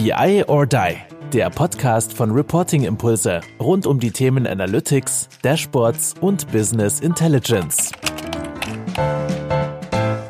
[0.00, 0.96] BI or Die,
[1.32, 7.90] der Podcast von Reporting Impulse rund um die Themen Analytics, Dashboards und Business Intelligence.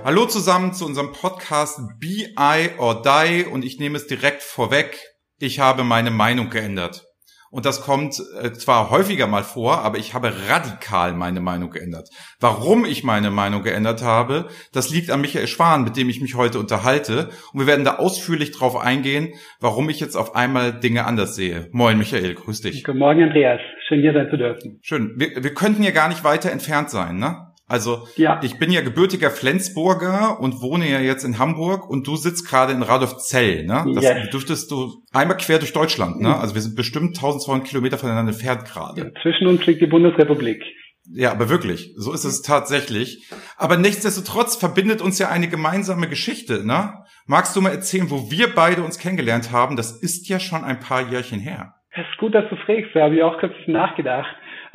[0.06, 4.98] Hallo zusammen zu unserem Podcast BI or Die und ich nehme es direkt vorweg.
[5.38, 7.04] Ich habe meine Meinung geändert.
[7.50, 12.08] Und das kommt äh, zwar häufiger mal vor, aber ich habe radikal meine Meinung geändert.
[12.40, 16.34] Warum ich meine Meinung geändert habe, das liegt an Michael Schwan, mit dem ich mich
[16.34, 17.30] heute unterhalte.
[17.52, 21.68] Und wir werden da ausführlich drauf eingehen, warum ich jetzt auf einmal Dinge anders sehe.
[21.72, 22.84] Moin Michael, grüß dich.
[22.84, 24.78] Guten Morgen Andreas, schön hier sein zu dürfen.
[24.82, 25.14] Schön.
[25.16, 27.48] Wir, wir könnten ja gar nicht weiter entfernt sein, ne?
[27.68, 28.40] Also ja.
[28.42, 32.72] ich bin ja gebürtiger Flensburger und wohne ja jetzt in Hamburg und du sitzt gerade
[32.72, 33.66] in Radolfzell.
[33.66, 33.84] Ne?
[33.94, 34.30] Das yes.
[34.30, 36.20] dürftest du einmal quer durch Deutschland.
[36.20, 36.34] Ne?
[36.34, 39.00] Also wir sind bestimmt 1200 Kilometer voneinander entfernt gerade.
[39.00, 40.62] Ja, zwischen uns liegt die Bundesrepublik.
[41.10, 43.30] Ja, aber wirklich, so ist es tatsächlich.
[43.56, 46.66] Aber nichtsdestotrotz verbindet uns ja eine gemeinsame Geschichte.
[46.66, 47.04] Ne?
[47.26, 49.76] Magst du mal erzählen, wo wir beide uns kennengelernt haben?
[49.76, 51.74] Das ist ja schon ein paar Jährchen her.
[51.90, 52.90] Es ist gut, dass du fragst.
[52.94, 54.28] Da habe ich auch kürzlich nachgedacht.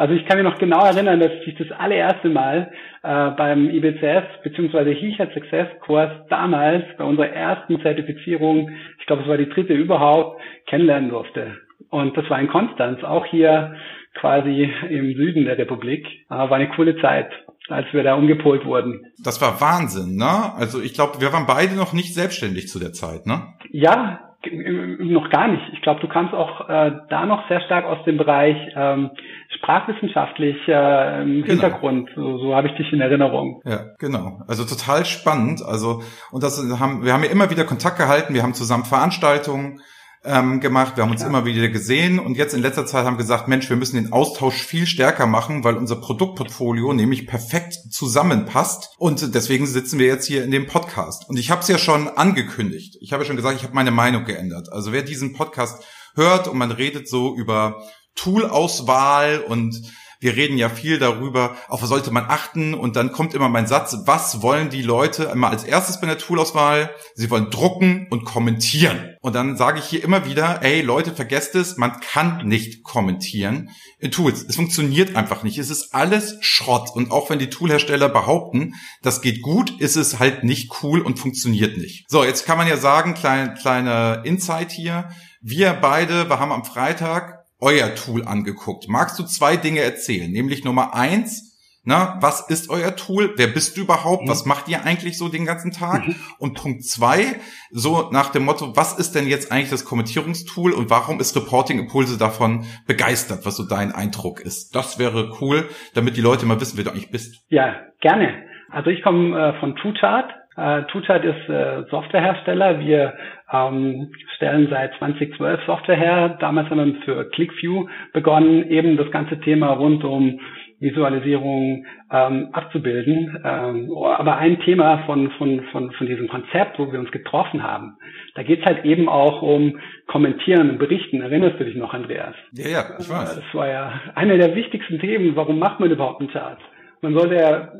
[0.03, 2.73] Also ich kann mich noch genau erinnern, dass ich das allererste Mal
[3.03, 4.93] äh, beim IBCS bzw.
[4.95, 10.41] Heath Success Kurs damals bei unserer ersten Zertifizierung, ich glaube es war die dritte überhaupt,
[10.67, 11.55] kennenlernen durfte.
[11.89, 13.75] Und das war in Konstanz, auch hier
[14.15, 16.05] quasi im Süden der Republik.
[16.27, 17.31] Aber war eine coole Zeit
[17.69, 19.05] als wir da umgepolt wurden.
[19.23, 20.53] Das war Wahnsinn, ne?
[20.57, 23.53] Also ich glaube, wir waren beide noch nicht selbstständig zu der Zeit, ne?
[23.71, 25.63] Ja, noch gar nicht.
[25.73, 29.11] Ich glaube, du kamst auch äh, da noch sehr stark aus dem Bereich ähm,
[29.57, 31.45] sprachwissenschaftlich äh, genau.
[31.45, 32.09] Hintergrund.
[32.15, 33.61] So, so habe ich dich in Erinnerung.
[33.65, 34.41] Ja, genau.
[34.47, 35.61] Also total spannend.
[35.65, 38.33] Also und das haben wir haben ja immer wieder Kontakt gehalten.
[38.33, 39.79] Wir haben zusammen Veranstaltungen
[40.25, 40.95] ähm, gemacht.
[40.95, 41.27] Wir haben uns ja.
[41.27, 44.63] immer wieder gesehen und jetzt in letzter Zeit haben gesagt, Mensch, wir müssen den Austausch
[44.63, 48.95] viel stärker machen, weil unser Produktportfolio nämlich perfekt zusammenpasst.
[48.97, 51.27] Und deswegen sitzen wir jetzt hier in dem Podcast.
[51.29, 52.97] Und ich habe es ja schon angekündigt.
[53.01, 54.71] Ich habe ja schon gesagt, ich habe meine Meinung geändert.
[54.71, 55.83] Also wer diesen Podcast
[56.15, 57.83] hört und man redet so über
[58.15, 59.81] Toolauswahl und
[60.23, 63.67] wir reden ja viel darüber, auf was sollte man achten und dann kommt immer mein
[63.67, 66.91] Satz, was wollen die Leute immer als erstes bei der Toolauswahl?
[67.13, 69.15] Sie wollen drucken und kommentieren.
[69.21, 73.69] Und dann sage ich hier immer wieder, ey Leute, vergesst es, man kann nicht kommentieren
[73.99, 74.45] in Tools.
[74.47, 75.57] Es funktioniert einfach nicht.
[75.57, 76.89] Es ist alles Schrott.
[76.93, 81.19] Und auch wenn die Toolhersteller behaupten, das geht gut, ist es halt nicht cool und
[81.19, 82.05] funktioniert nicht.
[82.09, 85.09] So, jetzt kann man ja sagen, kleine, kleine Insight hier.
[85.41, 88.87] Wir beide, wir haben am Freitag euer Tool angeguckt.
[88.87, 90.29] Magst du zwei Dinge erzählen?
[90.31, 91.49] Nämlich Nummer eins,
[91.85, 93.33] na, was ist euer Tool?
[93.35, 94.23] Wer bist du überhaupt?
[94.23, 94.29] Mhm.
[94.29, 96.07] Was macht ihr eigentlich so den ganzen Tag?
[96.07, 96.15] Mhm.
[96.39, 97.35] Und Punkt zwei,
[97.71, 101.79] so nach dem Motto, was ist denn jetzt eigentlich das Kommentierungstool und warum ist Reporting
[101.79, 104.75] Impulse davon begeistert, was so dein Eindruck ist?
[104.75, 107.43] Das wäre cool, damit die Leute mal wissen, wer du eigentlich bist.
[107.49, 108.45] Ja, gerne.
[108.69, 110.31] Also ich komme äh, von TrueChart.
[110.55, 112.79] Äh, TrueChart ist äh, Softwarehersteller.
[112.79, 113.13] Wir
[113.51, 116.37] ähm, stellen seit 2012 Software her.
[116.39, 120.39] Damals haben wir für ClickView begonnen, eben das ganze Thema rund um
[120.79, 123.41] Visualisierung ähm, abzubilden.
[123.43, 127.95] Ähm, aber ein Thema von, von, von, von diesem Konzept, wo wir uns getroffen haben,
[128.35, 131.21] da geht es halt eben auch um Kommentieren und Berichten.
[131.21, 132.35] Erinnerst du dich noch, Andreas?
[132.51, 133.35] Ja, ja, ich weiß.
[133.35, 135.35] Das war ja einer der wichtigsten Themen.
[135.35, 136.59] Warum macht man überhaupt einen Chart?
[137.01, 137.71] Man sollte ja,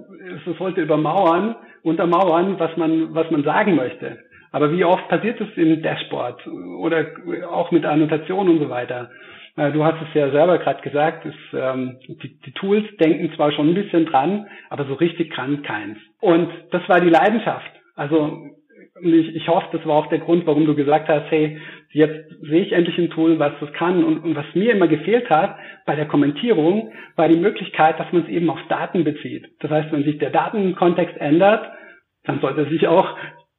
[0.46, 4.20] es sollte übermauern, untermauern, was man, was man sagen möchte.
[4.52, 7.08] Aber wie oft passiert es im Dashboard oder
[7.50, 9.10] auch mit Annotation und so weiter?
[9.56, 13.52] Äh, du hast es ja selber gerade gesagt, dass, ähm, die, die, Tools denken zwar
[13.52, 15.98] schon ein bisschen dran, aber so richtig kann keins.
[16.20, 17.72] Und das war die Leidenschaft.
[17.96, 18.50] Also
[19.06, 21.58] ich, ich hoffe, das war auch der Grund, warum du gesagt hast, hey,
[21.92, 24.04] jetzt sehe ich endlich ein Tool, was das kann.
[24.04, 25.56] Und, und was mir immer gefehlt hat
[25.86, 29.48] bei der Kommentierung, war die Möglichkeit, dass man es eben auf Daten bezieht.
[29.60, 31.66] Das heißt, wenn sich der Datenkontext ändert,
[32.26, 33.16] dann sollte sich auch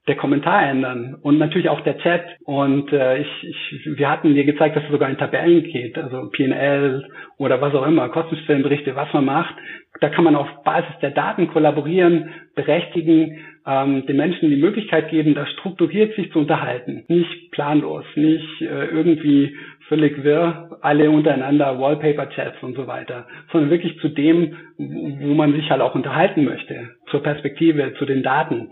[0.06, 2.22] der Kommentar ändern und natürlich auch der Chat.
[2.44, 6.28] Und äh, ich, ich, wir hatten dir gezeigt, dass es sogar in Tabellen geht, also
[6.30, 9.54] PNL oder was auch immer, Kostenstellenberichte, was man macht.
[10.00, 15.34] Da kann man auf Basis der Daten kollaborieren, berechtigen, ähm, den Menschen die Möglichkeit geben,
[15.34, 17.04] da strukturiert sich zu unterhalten.
[17.08, 19.56] Nicht planlos, nicht äh, irgendwie
[19.88, 25.70] völlig wirr, alle untereinander, Wallpaper-Chats und so weiter, sondern wirklich zu dem, wo man sich
[25.70, 28.70] halt auch unterhalten möchte, zur Perspektive, zu den Daten.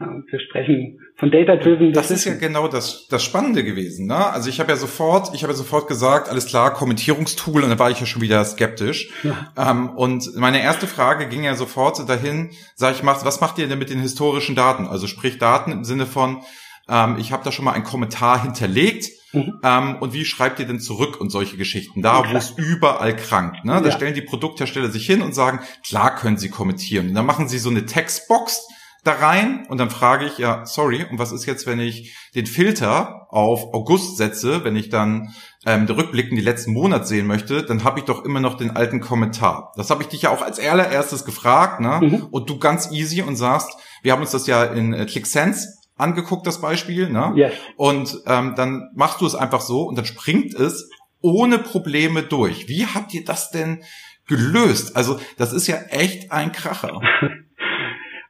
[0.00, 1.92] Wir sprechen von Data-Driven.
[1.92, 4.06] Das ist ja genau das, das Spannende gewesen.
[4.06, 4.14] Ne?
[4.14, 7.78] Also ich habe ja sofort, ich habe ja sofort gesagt, alles klar, Kommentierungstool, und da
[7.78, 9.10] war ich ja schon wieder skeptisch.
[9.24, 9.52] Ja.
[9.56, 13.78] Ähm, und meine erste Frage ging ja sofort dahin, sag ich, was macht ihr denn
[13.78, 14.86] mit den historischen Daten?
[14.86, 16.42] Also sprich Daten im Sinne von,
[16.88, 19.10] ähm, ich habe da schon mal einen Kommentar hinterlegt.
[19.32, 19.60] Mhm.
[19.62, 22.00] Ähm, und wie schreibt ihr denn zurück und solche Geschichten?
[22.02, 23.64] Da, wo es überall krankt.
[23.64, 23.72] Ne?
[23.72, 23.90] Da ja.
[23.90, 27.08] stellen die Produkthersteller sich hin und sagen, klar können sie kommentieren.
[27.08, 28.66] Und dann machen sie so eine Textbox,
[29.04, 32.46] da rein und dann frage ich, ja, sorry, und was ist jetzt, wenn ich den
[32.46, 35.34] Filter auf August setze, wenn ich dann
[35.64, 38.56] ähm, der Rückblick in die letzten Monate sehen möchte, dann habe ich doch immer noch
[38.56, 39.72] den alten Kommentar.
[39.76, 42.00] Das habe ich dich ja auch als allererstes gefragt, ne?
[42.02, 42.26] Mhm.
[42.30, 43.70] Und du ganz easy und sagst,
[44.02, 47.32] wir haben uns das ja in äh, ClickSense angeguckt, das Beispiel, ne?
[47.36, 47.52] Yes.
[47.76, 50.90] Und ähm, dann machst du es einfach so und dann springt es
[51.20, 52.68] ohne Probleme durch.
[52.68, 53.82] Wie habt ihr das denn
[54.26, 54.96] gelöst?
[54.96, 57.00] Also das ist ja echt ein Kracher.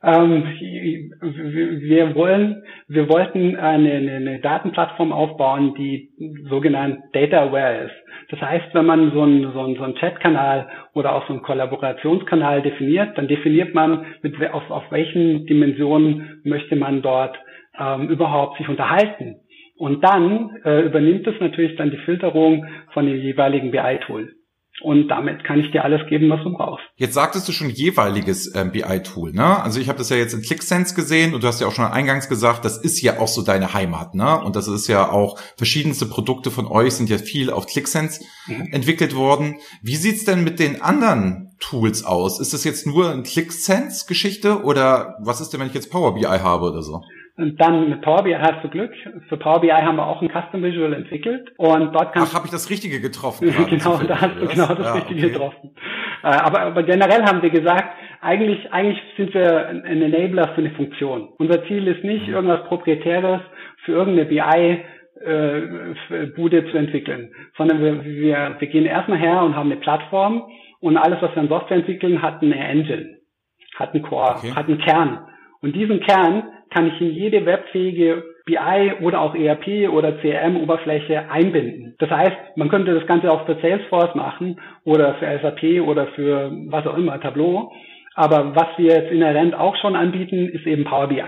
[0.02, 0.44] ähm,
[1.20, 6.10] wir wollen, wir wollten eine, eine, Datenplattform aufbauen, die
[6.48, 7.94] sogenannt Data Aware ist.
[8.30, 11.42] Das heißt, wenn man so einen, so einen, so einen Chatkanal oder auch so einen
[11.42, 17.36] Kollaborationskanal definiert, dann definiert man, mit, auf, auf welchen Dimensionen möchte man dort
[17.78, 19.36] ähm, überhaupt sich unterhalten.
[19.76, 24.32] Und dann äh, übernimmt es natürlich dann die Filterung von dem jeweiligen BI-Tool.
[24.80, 26.84] Und damit kann ich dir alles geben, was du brauchst.
[26.96, 29.62] Jetzt sagtest du schon jeweiliges ähm, BI-Tool, ne?
[29.62, 31.84] Also ich habe das ja jetzt in ClickSense gesehen und du hast ja auch schon
[31.84, 34.40] eingangs gesagt, das ist ja auch so deine Heimat, ne?
[34.40, 38.68] Und das ist ja auch verschiedenste Produkte von euch sind ja viel auf ClickSense mhm.
[38.72, 39.56] entwickelt worden.
[39.82, 42.38] Wie sieht's denn mit den anderen Tools aus?
[42.38, 46.22] Ist das jetzt nur ein ClickSense-Geschichte oder was ist denn, wenn ich jetzt Power BI
[46.22, 47.02] habe oder so?
[47.38, 48.92] Und dann mit Power BI hast du Glück.
[49.28, 51.52] Für Power BI haben wir auch ein Custom Visual entwickelt.
[51.56, 53.54] Und dort kannst Ach, habe ich das Richtige getroffen?
[53.70, 55.32] genau, da hast du genau das ja, Richtige okay.
[55.32, 55.70] getroffen.
[56.24, 60.72] Äh, aber, aber generell haben wir gesagt, eigentlich, eigentlich sind wir ein Enabler für eine
[60.72, 61.28] Funktion.
[61.38, 62.34] Unser Ziel ist nicht, mhm.
[62.34, 63.40] irgendwas Proprietäres
[63.84, 64.84] für irgendeine BI
[65.24, 70.42] äh, Bude zu entwickeln, sondern wir, wir, wir gehen erstmal her und haben eine Plattform
[70.80, 73.18] und alles, was wir an Software entwickeln, hat eine Engine,
[73.76, 74.52] hat einen Core, okay.
[74.56, 75.24] hat einen Kern.
[75.60, 81.94] Und diesen Kern kann ich in jede webfähige BI oder auch ERP oder CRM-Oberfläche einbinden.
[81.98, 86.50] Das heißt, man könnte das Ganze auch für Salesforce machen oder für SAP oder für
[86.68, 87.72] was auch immer, Tableau.
[88.14, 91.22] Aber was wir jetzt inhärent auch schon anbieten, ist eben Power BI.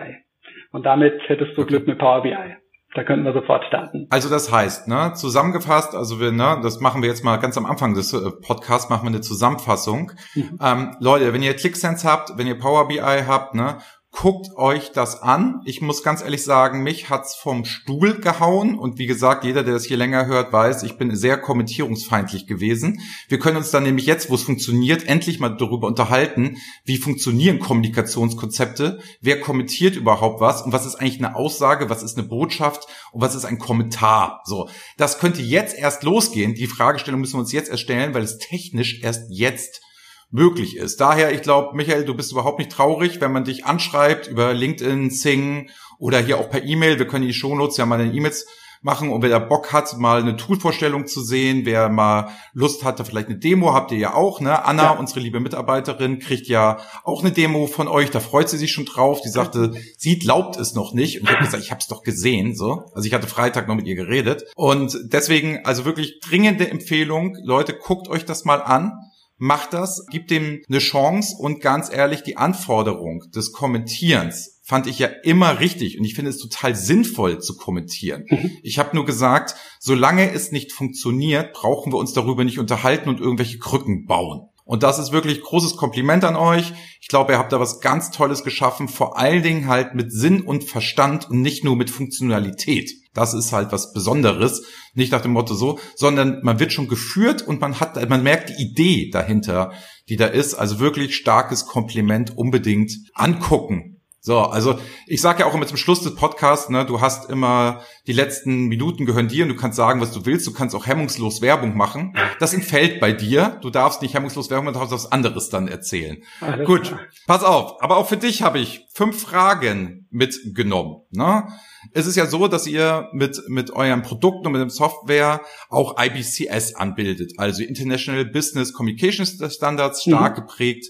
[0.73, 2.57] Und damit hättest du Glück mit Power BI.
[2.95, 4.09] Da könnten wir sofort starten.
[4.11, 7.65] Also das heißt, ne, zusammengefasst, also wir, ne, das machen wir jetzt mal ganz am
[7.65, 10.11] Anfang des äh, Podcasts, machen wir eine Zusammenfassung.
[10.35, 10.59] Mhm.
[10.61, 13.79] Ähm, Leute, wenn ihr ClickSense habt, wenn ihr Power BI habt, ne,
[14.13, 15.63] Guckt euch das an.
[15.65, 18.77] Ich muss ganz ehrlich sagen, mich hat's vom Stuhl gehauen.
[18.77, 23.01] Und wie gesagt, jeder, der das hier länger hört, weiß, ich bin sehr kommentierungsfeindlich gewesen.
[23.29, 27.61] Wir können uns dann nämlich jetzt, wo es funktioniert, endlich mal darüber unterhalten, wie funktionieren
[27.61, 32.89] Kommunikationskonzepte, wer kommentiert überhaupt was und was ist eigentlich eine Aussage, was ist eine Botschaft
[33.13, 34.43] und was ist ein Kommentar.
[34.45, 36.55] So, das könnte jetzt erst losgehen.
[36.55, 39.83] Die Fragestellung müssen wir uns jetzt erstellen, weil es technisch erst jetzt
[40.31, 41.01] möglich ist.
[41.01, 45.11] Daher, ich glaube, Michael, du bist überhaupt nicht traurig, wenn man dich anschreibt über LinkedIn,
[45.11, 46.99] Sing oder hier auch per E-Mail.
[46.99, 48.47] Wir können die Shownotes ja mal in E-Mails
[48.83, 53.05] machen und wer da Bock hat, mal eine Toolvorstellung zu sehen, wer mal Lust hatte,
[53.05, 54.65] vielleicht eine Demo, habt ihr ja auch, ne?
[54.65, 54.91] Anna, ja.
[54.93, 58.87] unsere liebe Mitarbeiterin, kriegt ja auch eine Demo von euch, da freut sie sich schon
[58.87, 59.21] drauf.
[59.21, 61.21] Die sagte, sie glaubt es noch nicht.
[61.21, 62.85] Und ich habe gesagt, ich habe es doch gesehen, so.
[62.95, 64.45] Also ich hatte Freitag noch mit ihr geredet.
[64.57, 69.10] Und deswegen, also wirklich dringende Empfehlung, Leute, guckt euch das mal an
[69.41, 74.99] macht das, gibt dem eine Chance und ganz ehrlich, die Anforderung des Kommentierens fand ich
[74.99, 78.27] ja immer richtig und ich finde es total sinnvoll zu kommentieren.
[78.29, 78.53] Mhm.
[78.63, 83.19] Ich habe nur gesagt, solange es nicht funktioniert, brauchen wir uns darüber nicht unterhalten und
[83.19, 84.50] irgendwelche Krücken bauen.
[84.71, 86.73] Und das ist wirklich großes Kompliment an euch.
[87.01, 90.43] Ich glaube, ihr habt da was ganz Tolles geschaffen, vor allen Dingen halt mit Sinn
[90.43, 92.93] und Verstand und nicht nur mit Funktionalität.
[93.13, 94.63] Das ist halt was Besonderes.
[94.95, 98.51] Nicht nach dem Motto so, sondern man wird schon geführt und man hat, man merkt
[98.51, 99.73] die Idee dahinter,
[100.09, 100.55] die da ist.
[100.55, 104.00] Also wirklich starkes Kompliment unbedingt angucken.
[104.23, 107.81] So, also ich sage ja auch immer zum Schluss des Podcasts, ne, du hast immer
[108.07, 110.87] die letzten Minuten gehören dir und du kannst sagen, was du willst, du kannst auch
[110.87, 112.15] hemmungslos Werbung machen.
[112.39, 113.59] Das entfällt bei dir.
[113.63, 116.19] Du darfst nicht hemmungslos Werbung machen, du darfst was anderes dann erzählen.
[116.43, 117.01] Alles Gut, klar.
[117.27, 117.83] pass auf.
[117.83, 121.01] Aber auch für dich habe ich fünf Fragen mitgenommen.
[121.13, 121.49] Ne?
[121.95, 125.97] Es ist ja so, dass ihr mit, mit eurem Produkt und mit dem Software auch
[125.99, 130.43] IBCS anbildet, also International Business Communication Standards, stark mhm.
[130.43, 130.87] geprägt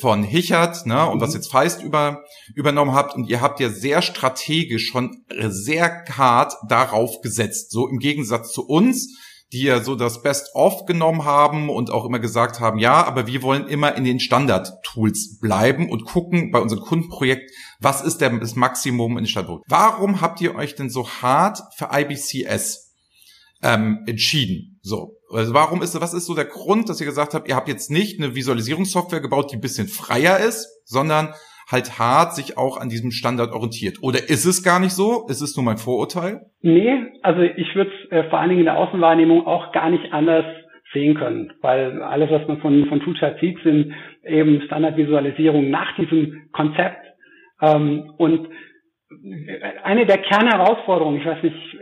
[0.00, 1.20] von Hichert, ne, und mhm.
[1.20, 3.14] was jetzt Feist über, übernommen habt.
[3.14, 7.70] Und ihr habt ja sehr strategisch schon sehr hart darauf gesetzt.
[7.70, 9.08] So im Gegensatz zu uns,
[9.52, 13.42] die ja so das Best-of genommen haben und auch immer gesagt haben, ja, aber wir
[13.42, 18.56] wollen immer in den Standard-Tools bleiben und gucken bei unserem Kundenprojekt, was ist denn das
[18.56, 19.62] Maximum in Standard.
[19.66, 22.94] Warum habt ihr euch denn so hart für IBCS
[23.62, 24.71] ähm, entschieden?
[24.82, 27.68] So, also warum ist, was ist so der Grund, dass ihr gesagt habt, ihr habt
[27.68, 31.28] jetzt nicht eine Visualisierungssoftware gebaut, die ein bisschen freier ist, sondern
[31.70, 33.98] halt hart sich auch an diesem Standard orientiert?
[34.02, 35.26] Oder ist es gar nicht so?
[35.28, 36.46] Ist es nur mein Vorurteil?
[36.62, 40.12] Nee, also ich würde es äh, vor allen Dingen in der Außenwahrnehmung auch gar nicht
[40.12, 40.44] anders
[40.92, 46.50] sehen können, weil alles, was man von, von Toolchart sieht, sind eben Standardvisualisierungen nach diesem
[46.52, 46.98] Konzept
[47.62, 48.48] Ähm, und
[49.82, 51.78] eine der Kernherausforderungen, ich weiß nicht,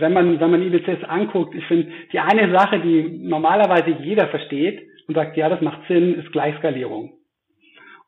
[0.00, 4.82] wenn man, wenn man IBCs anguckt, ich finde, die eine Sache, die normalerweise jeder versteht
[5.08, 7.12] und sagt, ja, das macht Sinn, ist Gleichskalierung.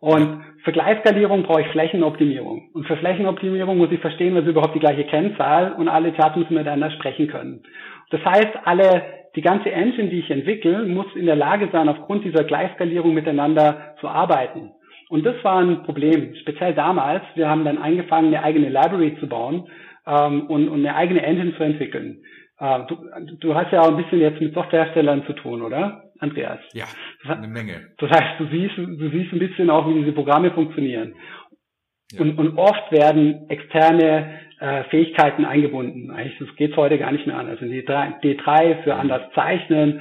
[0.00, 2.68] Und für Gleichskalierung brauche ich Flächenoptimierung.
[2.74, 6.54] Und für Flächenoptimierung muss ich verstehen, was überhaupt die gleiche Kennzahl und alle Charts müssen
[6.54, 7.62] miteinander sprechen können.
[8.10, 9.02] Das heißt, alle,
[9.34, 13.96] die ganze Engine, die ich entwickle, muss in der Lage sein, aufgrund dieser Gleichskalierung miteinander
[14.00, 14.72] zu arbeiten.
[15.08, 17.22] Und das war ein Problem, speziell damals.
[17.34, 19.68] Wir haben dann angefangen, eine eigene Library zu bauen
[20.06, 22.22] ähm, und, und eine eigene Engine zu entwickeln.
[22.58, 22.96] Äh, du,
[23.40, 26.60] du hast ja auch ein bisschen jetzt mit Softwareherstellern zu tun, oder, Andreas?
[26.72, 26.84] Ja,
[27.26, 27.92] eine Menge.
[27.98, 31.14] Das heißt, du siehst, du siehst ein bisschen auch, wie diese Programme funktionieren.
[32.12, 32.20] Ja.
[32.20, 36.10] Und, und oft werden externe äh, Fähigkeiten eingebunden.
[36.10, 37.48] Eigentlich, das geht heute gar nicht mehr an.
[37.48, 40.00] Also D3, D3 für anders zeichnen,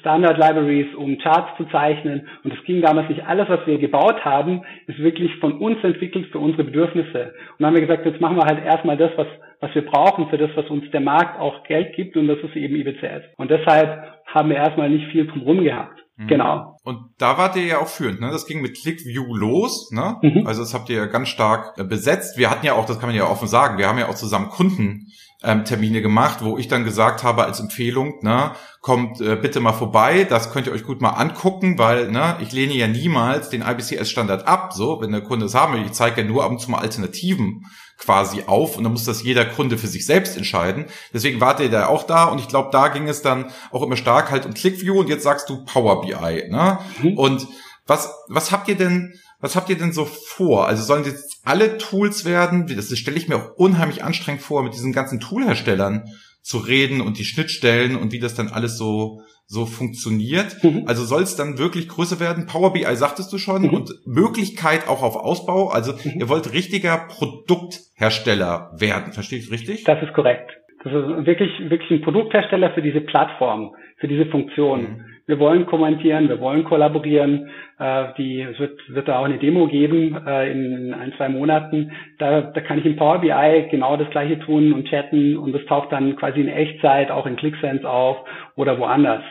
[0.00, 2.28] Standard Libraries, um Charts zu zeichnen.
[2.44, 3.26] Und das ging damals nicht.
[3.26, 7.24] Alles, was wir gebaut haben, ist wirklich von uns entwickelt für unsere Bedürfnisse.
[7.24, 9.26] Und dann haben wir gesagt, jetzt machen wir halt erstmal das, was,
[9.60, 12.16] was wir brauchen für das, was uns der Markt auch Geld gibt.
[12.16, 13.22] Und das ist eben IBCS.
[13.36, 16.02] Und deshalb haben wir erstmal nicht viel drumherum gehabt.
[16.22, 16.28] Mhm.
[16.28, 16.78] Genau.
[16.84, 18.30] Und da wart ihr ja auch führend, ne?
[18.30, 20.16] Das ging mit ClickView los, ne?
[20.22, 20.46] Mhm.
[20.46, 22.36] Also das habt ihr ja ganz stark äh, besetzt.
[22.36, 24.48] Wir hatten ja auch, das kann man ja offen sagen, wir haben ja auch zusammen
[24.48, 25.06] Kunden
[25.44, 29.72] ähm, Termine gemacht, wo ich dann gesagt habe als Empfehlung, ne, kommt äh, bitte mal
[29.72, 33.62] vorbei, das könnt ihr euch gut mal angucken, weil ne, ich lehne ja niemals den
[33.62, 36.60] IBCS-Standard ab, so, wenn der Kunde es haben will, ich zeige ja nur ab und
[36.60, 37.66] zu mal Alternativen
[38.02, 40.86] quasi auf und dann muss das jeder Kunde für sich selbst entscheiden.
[41.12, 43.96] Deswegen wart ihr da auch da und ich glaube, da ging es dann auch immer
[43.96, 46.78] stark halt um ClickView und jetzt sagst du Power BI, ne?
[47.00, 47.16] Mhm.
[47.16, 47.46] Und
[47.86, 50.66] was, was habt ihr denn, was habt ihr denn so vor?
[50.66, 52.66] Also sollen jetzt alle Tools werden?
[52.74, 56.08] Das stelle ich mir auch unheimlich anstrengend vor, mit diesen ganzen Toolherstellern
[56.42, 60.64] zu reden und die Schnittstellen und wie das dann alles so so funktioniert.
[60.64, 60.84] Mhm.
[60.86, 62.46] Also soll es dann wirklich größer werden?
[62.46, 63.74] Power BI sagtest du schon mhm.
[63.74, 65.68] und Möglichkeit auch auf Ausbau.
[65.68, 66.20] Also mhm.
[66.20, 69.12] ihr wollt richtiger Produkthersteller werden.
[69.12, 69.84] Verstehe ich richtig?
[69.84, 70.50] Das ist korrekt.
[70.84, 75.04] Das ist wirklich, wirklich ein Produkthersteller für diese Plattform, für diese Funktion.
[75.26, 77.48] Wir wollen kommentieren, wir wollen kollaborieren.
[77.78, 81.92] Äh, die, es wird, wird da auch eine Demo geben äh, in ein, zwei Monaten.
[82.18, 85.64] Da, da kann ich in Power BI genau das gleiche tun und chatten und das
[85.66, 88.16] taucht dann quasi in Echtzeit auch in ClickSense auf
[88.56, 89.22] oder woanders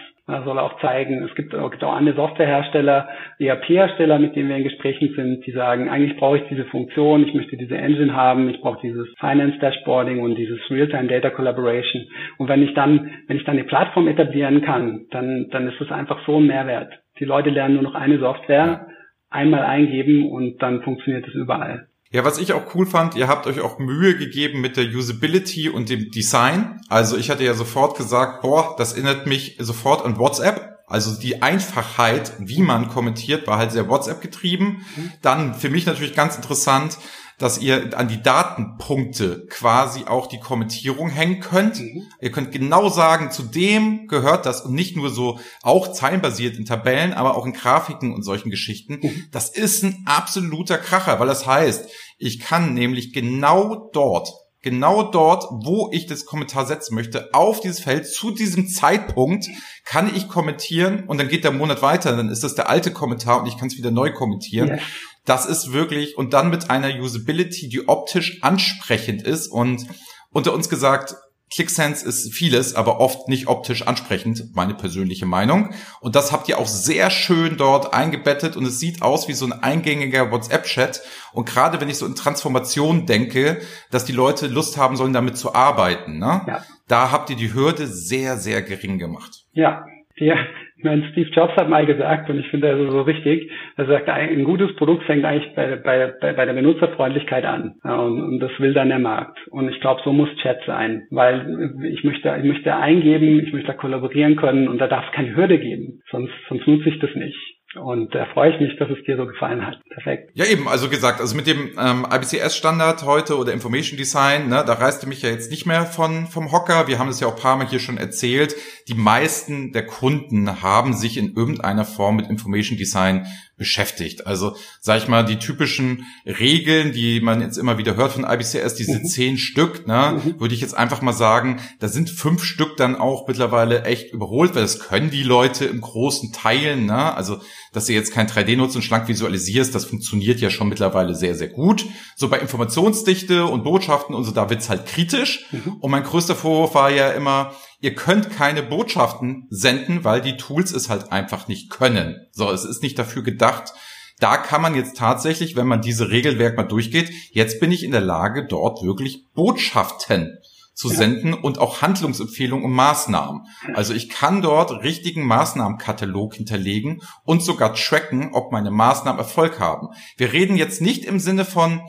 [0.43, 3.09] soll auch zeigen, es gibt, gibt auch andere Softwarehersteller,
[3.39, 7.33] ERP-Hersteller, mit denen wir in Gesprächen sind, die sagen, eigentlich brauche ich diese Funktion, ich
[7.33, 12.07] möchte diese Engine haben, ich brauche dieses Finance Dashboarding und dieses Real-Time Data Collaboration.
[12.37, 15.91] Und wenn ich dann, wenn ich dann eine Plattform etablieren kann, dann, dann ist es
[15.91, 16.91] einfach so ein Mehrwert.
[17.19, 18.87] Die Leute lernen nur noch eine Software,
[19.29, 21.87] einmal eingeben und dann funktioniert es überall.
[22.13, 25.69] Ja, was ich auch cool fand, ihr habt euch auch Mühe gegeben mit der Usability
[25.69, 26.81] und dem Design.
[26.89, 30.79] Also ich hatte ja sofort gesagt, boah, das erinnert mich sofort an WhatsApp.
[30.87, 34.85] Also die Einfachheit, wie man kommentiert, war halt sehr WhatsApp getrieben.
[34.97, 35.11] Mhm.
[35.21, 36.97] Dann für mich natürlich ganz interessant,
[37.41, 41.79] dass ihr an die Datenpunkte quasi auch die Kommentierung hängen könnt.
[41.79, 42.03] Mhm.
[42.19, 46.65] Ihr könnt genau sagen, zu dem gehört das und nicht nur so auch zeilenbasiert in
[46.65, 48.99] Tabellen, aber auch in Grafiken und solchen Geschichten.
[49.01, 49.25] Mhm.
[49.31, 54.29] Das ist ein absoluter Kracher, weil das heißt, ich kann nämlich genau dort
[54.61, 59.47] genau dort, wo ich das Kommentar setzen möchte, auf dieses Feld, zu diesem Zeitpunkt
[59.85, 63.41] kann ich kommentieren und dann geht der Monat weiter, dann ist das der alte Kommentar
[63.41, 64.69] und ich kann es wieder neu kommentieren.
[64.69, 64.77] Ja.
[65.25, 69.85] Das ist wirklich, und dann mit einer Usability, die optisch ansprechend ist und
[70.31, 71.15] unter uns gesagt,
[71.53, 75.73] ClickSense ist vieles, aber oft nicht optisch ansprechend, meine persönliche Meinung.
[75.99, 79.45] Und das habt ihr auch sehr schön dort eingebettet und es sieht aus wie so
[79.45, 81.01] ein eingängiger WhatsApp-Chat.
[81.33, 83.61] Und gerade wenn ich so in Transformation denke,
[83.91, 86.41] dass die Leute Lust haben sollen, damit zu arbeiten, ne?
[86.47, 86.63] Ja.
[86.87, 89.43] da habt ihr die Hürde sehr, sehr gering gemacht.
[89.51, 89.83] Ja,
[90.15, 90.35] ja,
[90.81, 94.09] ich meine, Steve Jobs hat mal gesagt, und ich finde das so richtig, er sagt,
[94.09, 97.75] ein gutes Produkt fängt eigentlich bei, bei, bei der Benutzerfreundlichkeit an.
[97.83, 99.37] Und, und das will dann der Markt.
[99.51, 103.75] Und ich glaube, so muss Chat sein, weil ich möchte, ich möchte eingeben, ich möchte
[103.75, 106.01] kollaborieren können und da darf es keine Hürde geben.
[106.09, 107.37] Sonst, sonst nutze ich das nicht.
[107.75, 109.81] Und da freue ich mich, dass es dir so gefallen hat.
[109.89, 110.31] Perfekt.
[110.33, 114.73] Ja, eben, also gesagt, also mit dem ähm, IBCS-Standard heute oder Information Design, ne, da
[114.73, 116.87] reiste mich ja jetzt nicht mehr von vom Hocker.
[116.87, 118.55] Wir haben es ja auch ein paar Mal hier schon erzählt.
[118.89, 123.25] Die meisten der Kunden haben sich in irgendeiner Form mit Information Design
[123.61, 124.25] beschäftigt.
[124.25, 128.73] Also sag ich mal, die typischen Regeln, die man jetzt immer wieder hört von IBCS,
[128.73, 129.05] diese mhm.
[129.05, 130.39] zehn Stück, ne, mhm.
[130.39, 134.55] würde ich jetzt einfach mal sagen, da sind fünf Stück dann auch mittlerweile echt überholt,
[134.55, 137.15] weil das können die Leute im großen Teilen, ne?
[137.15, 137.39] Also,
[137.71, 141.35] dass du jetzt kein 3D nutzt und schlank visualisierst, das funktioniert ja schon mittlerweile sehr,
[141.35, 141.85] sehr gut.
[142.15, 145.45] So bei Informationsdichte und Botschaften und so, da wird's halt kritisch.
[145.51, 145.77] Mhm.
[145.79, 150.71] Und mein größter Vorwurf war ja immer, ihr könnt keine Botschaften senden, weil die Tools
[150.71, 152.27] es halt einfach nicht können.
[152.31, 153.73] So, es ist nicht dafür gedacht,
[154.19, 157.91] da kann man jetzt tatsächlich, wenn man diese Regelwerk mal durchgeht, jetzt bin ich in
[157.91, 160.37] der Lage, dort wirklich Botschaften
[160.81, 160.95] zu ja.
[160.95, 163.43] senden und auch Handlungsempfehlungen und Maßnahmen.
[163.75, 169.89] Also ich kann dort richtigen Maßnahmenkatalog hinterlegen und sogar tracken, ob meine Maßnahmen Erfolg haben.
[170.17, 171.81] Wir reden jetzt nicht im Sinne von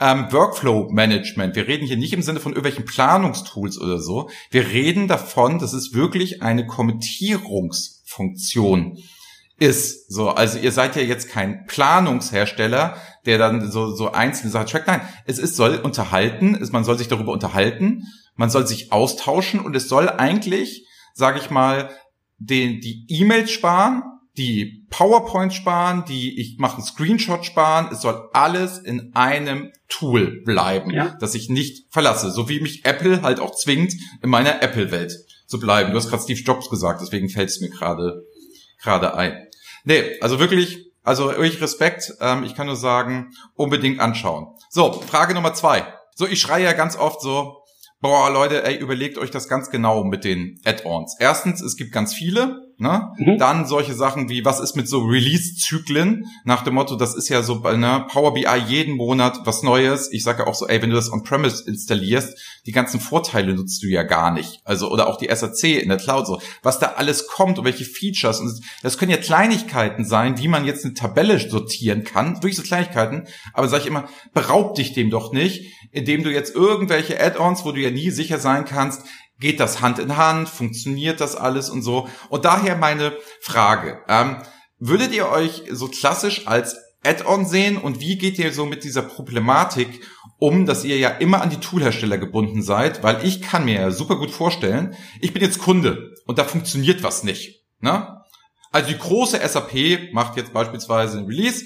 [0.00, 1.54] ähm, Workflow-Management.
[1.54, 4.28] Wir reden hier nicht im Sinne von irgendwelchen Planungstools oder so.
[4.50, 8.98] Wir reden davon, dass es wirklich eine Kommentierungsfunktion
[9.60, 10.10] ist.
[10.10, 14.88] So, also ihr seid ja jetzt kein Planungshersteller, der dann so, so einzelne Sachen trackt.
[14.88, 19.60] Nein, es ist, soll unterhalten, es, man soll sich darüber unterhalten, man soll sich austauschen
[19.60, 21.90] und es soll eigentlich, sage ich mal,
[22.38, 24.02] den, die E-Mails sparen,
[24.38, 27.88] die PowerPoint sparen, die ich mache einen Screenshot sparen.
[27.92, 31.16] Es soll alles in einem Tool bleiben, ja.
[31.20, 32.30] das ich nicht verlasse.
[32.30, 35.12] So wie mich Apple halt auch zwingt, in meiner Apple-Welt
[35.46, 35.90] zu bleiben.
[35.90, 38.22] Du hast gerade Steve Jobs gesagt, deswegen fällt es mir gerade
[38.82, 39.46] gerade ein.
[39.84, 42.12] Nee, also wirklich, also euch Respekt.
[42.20, 44.48] Ähm, ich kann nur sagen, unbedingt anschauen.
[44.68, 45.92] So, Frage Nummer zwei.
[46.14, 47.62] So, ich schreie ja ganz oft so,
[48.00, 51.16] boah, Leute, ey, überlegt euch das ganz genau mit den Add-ons.
[51.18, 52.69] Erstens, es gibt ganz viele.
[52.80, 53.12] Ne?
[53.18, 53.36] Mhm.
[53.36, 56.24] Dann solche Sachen wie, was ist mit so Release-Zyklen?
[56.44, 60.10] Nach dem Motto, das ist ja so bei ne, Power BI jeden Monat was Neues.
[60.10, 63.82] Ich sage ja auch so, ey, wenn du das on-premise installierst, die ganzen Vorteile nutzt
[63.82, 64.62] du ja gar nicht.
[64.64, 67.84] Also, oder auch die SAC in der Cloud, so, was da alles kommt und welche
[67.84, 68.40] Features.
[68.40, 72.36] Und das können ja Kleinigkeiten sein, wie man jetzt eine Tabelle sortieren kann.
[72.36, 73.26] Wirklich so Kleinigkeiten.
[73.52, 77.72] Aber sage ich immer, beraub dich dem doch nicht, indem du jetzt irgendwelche Add-ons, wo
[77.72, 79.02] du ja nie sicher sein kannst,
[79.40, 80.48] Geht das Hand in Hand?
[80.48, 82.08] Funktioniert das alles und so?
[82.28, 84.00] Und daher meine Frage.
[84.08, 84.36] Ähm,
[84.78, 89.02] würdet ihr euch so klassisch als Add-on sehen und wie geht ihr so mit dieser
[89.02, 90.06] Problematik
[90.38, 93.02] um, dass ihr ja immer an die Toolhersteller gebunden seid?
[93.02, 97.02] Weil ich kann mir ja super gut vorstellen, ich bin jetzt Kunde und da funktioniert
[97.02, 97.64] was nicht.
[97.80, 98.20] Ne?
[98.70, 101.64] Also die große SAP macht jetzt beispielsweise ein Release,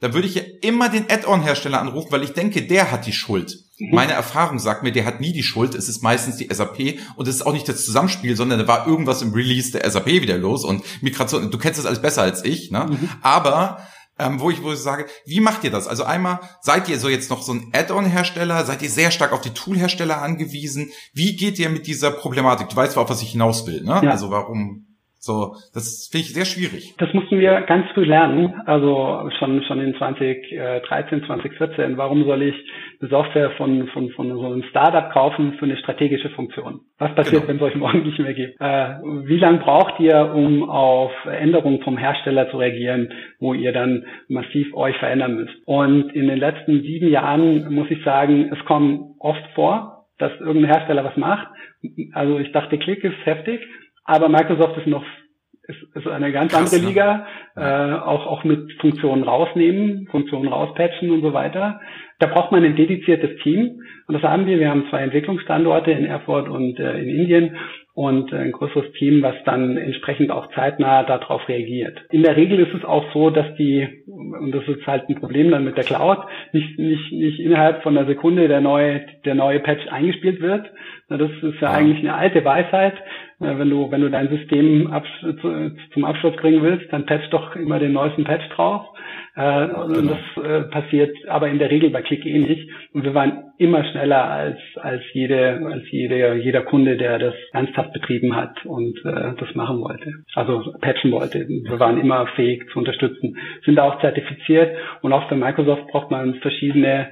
[0.00, 3.56] dann würde ich ja immer den Add-on-Hersteller anrufen, weil ich denke, der hat die Schuld.
[3.78, 3.94] Mhm.
[3.94, 5.74] Meine Erfahrung sagt mir, der hat nie die Schuld.
[5.74, 8.86] Es ist meistens die SAP und es ist auch nicht das Zusammenspiel, sondern da war
[8.86, 11.50] irgendwas im Release der SAP wieder los und Migration.
[11.50, 12.86] Du kennst das alles besser als ich, ne?
[12.88, 13.08] Mhm.
[13.22, 13.78] Aber
[14.18, 15.86] ähm, wo ich wo ich sage, wie macht ihr das?
[15.86, 18.64] Also einmal seid ihr so jetzt noch so ein Add-on-Hersteller?
[18.64, 20.90] Seid ihr sehr stark auf die Tool-Hersteller angewiesen?
[21.12, 22.70] Wie geht ihr mit dieser Problematik?
[22.70, 24.00] Du weißt zwar, auf was ich hinaus will, ne?
[24.02, 24.10] Ja.
[24.10, 24.85] Also warum?
[25.26, 26.94] So, das finde ich sehr schwierig.
[26.98, 31.96] Das mussten wir ganz früh lernen, also schon schon in 2013, 2014.
[31.96, 32.54] Warum soll ich
[33.00, 36.80] eine Software von von von so einem Startup kaufen für eine strategische Funktion?
[36.98, 37.48] Was passiert, genau.
[37.48, 38.60] wenn es euch morgen nicht mehr gibt?
[38.60, 44.06] Äh, wie lange braucht ihr, um auf Änderungen vom Hersteller zu reagieren, wo ihr dann
[44.28, 45.56] massiv euch verändern müsst?
[45.66, 50.72] Und in den letzten sieben Jahren muss ich sagen, es kommt oft vor, dass irgendein
[50.72, 51.48] Hersteller was macht.
[52.12, 53.60] Also ich dachte, Klick ist heftig
[54.06, 55.04] aber Microsoft ist noch
[55.68, 61.10] ist, ist eine ganz Krass, andere Liga, äh, auch auch mit Funktionen rausnehmen, Funktionen rauspatchen
[61.10, 61.80] und so weiter.
[62.18, 64.58] Da braucht man ein dediziertes Team und das haben wir.
[64.58, 67.56] Wir haben zwei Entwicklungsstandorte in Erfurt und äh, in Indien
[67.96, 71.98] und ein größeres Team, was dann entsprechend auch zeitnah darauf reagiert.
[72.10, 75.50] In der Regel ist es auch so, dass die, und das ist halt ein Problem
[75.50, 76.18] dann mit der Cloud,
[76.52, 80.70] nicht, nicht, nicht innerhalb von einer Sekunde der neue, der neue Patch eingespielt wird.
[81.08, 82.94] Das ist ja eigentlich eine alte Weisheit.
[83.38, 84.90] Wenn du, wenn du dein System
[85.92, 88.86] zum Abschluss bringen willst, dann patch doch immer den neuesten Patch drauf.
[89.36, 90.16] Äh, und genau.
[90.34, 92.70] das äh, passiert aber in der Regel bei Click eh nicht.
[92.94, 97.92] Und wir waren immer schneller als, als jede, als jede, jeder Kunde, der das ernsthaft
[97.92, 100.10] betrieben hat und äh, das machen wollte.
[100.34, 101.46] Also patchen wollte.
[101.46, 103.36] Wir waren immer fähig zu unterstützen.
[103.66, 107.08] Sind auch zertifiziert und auch bei Microsoft braucht man verschiedene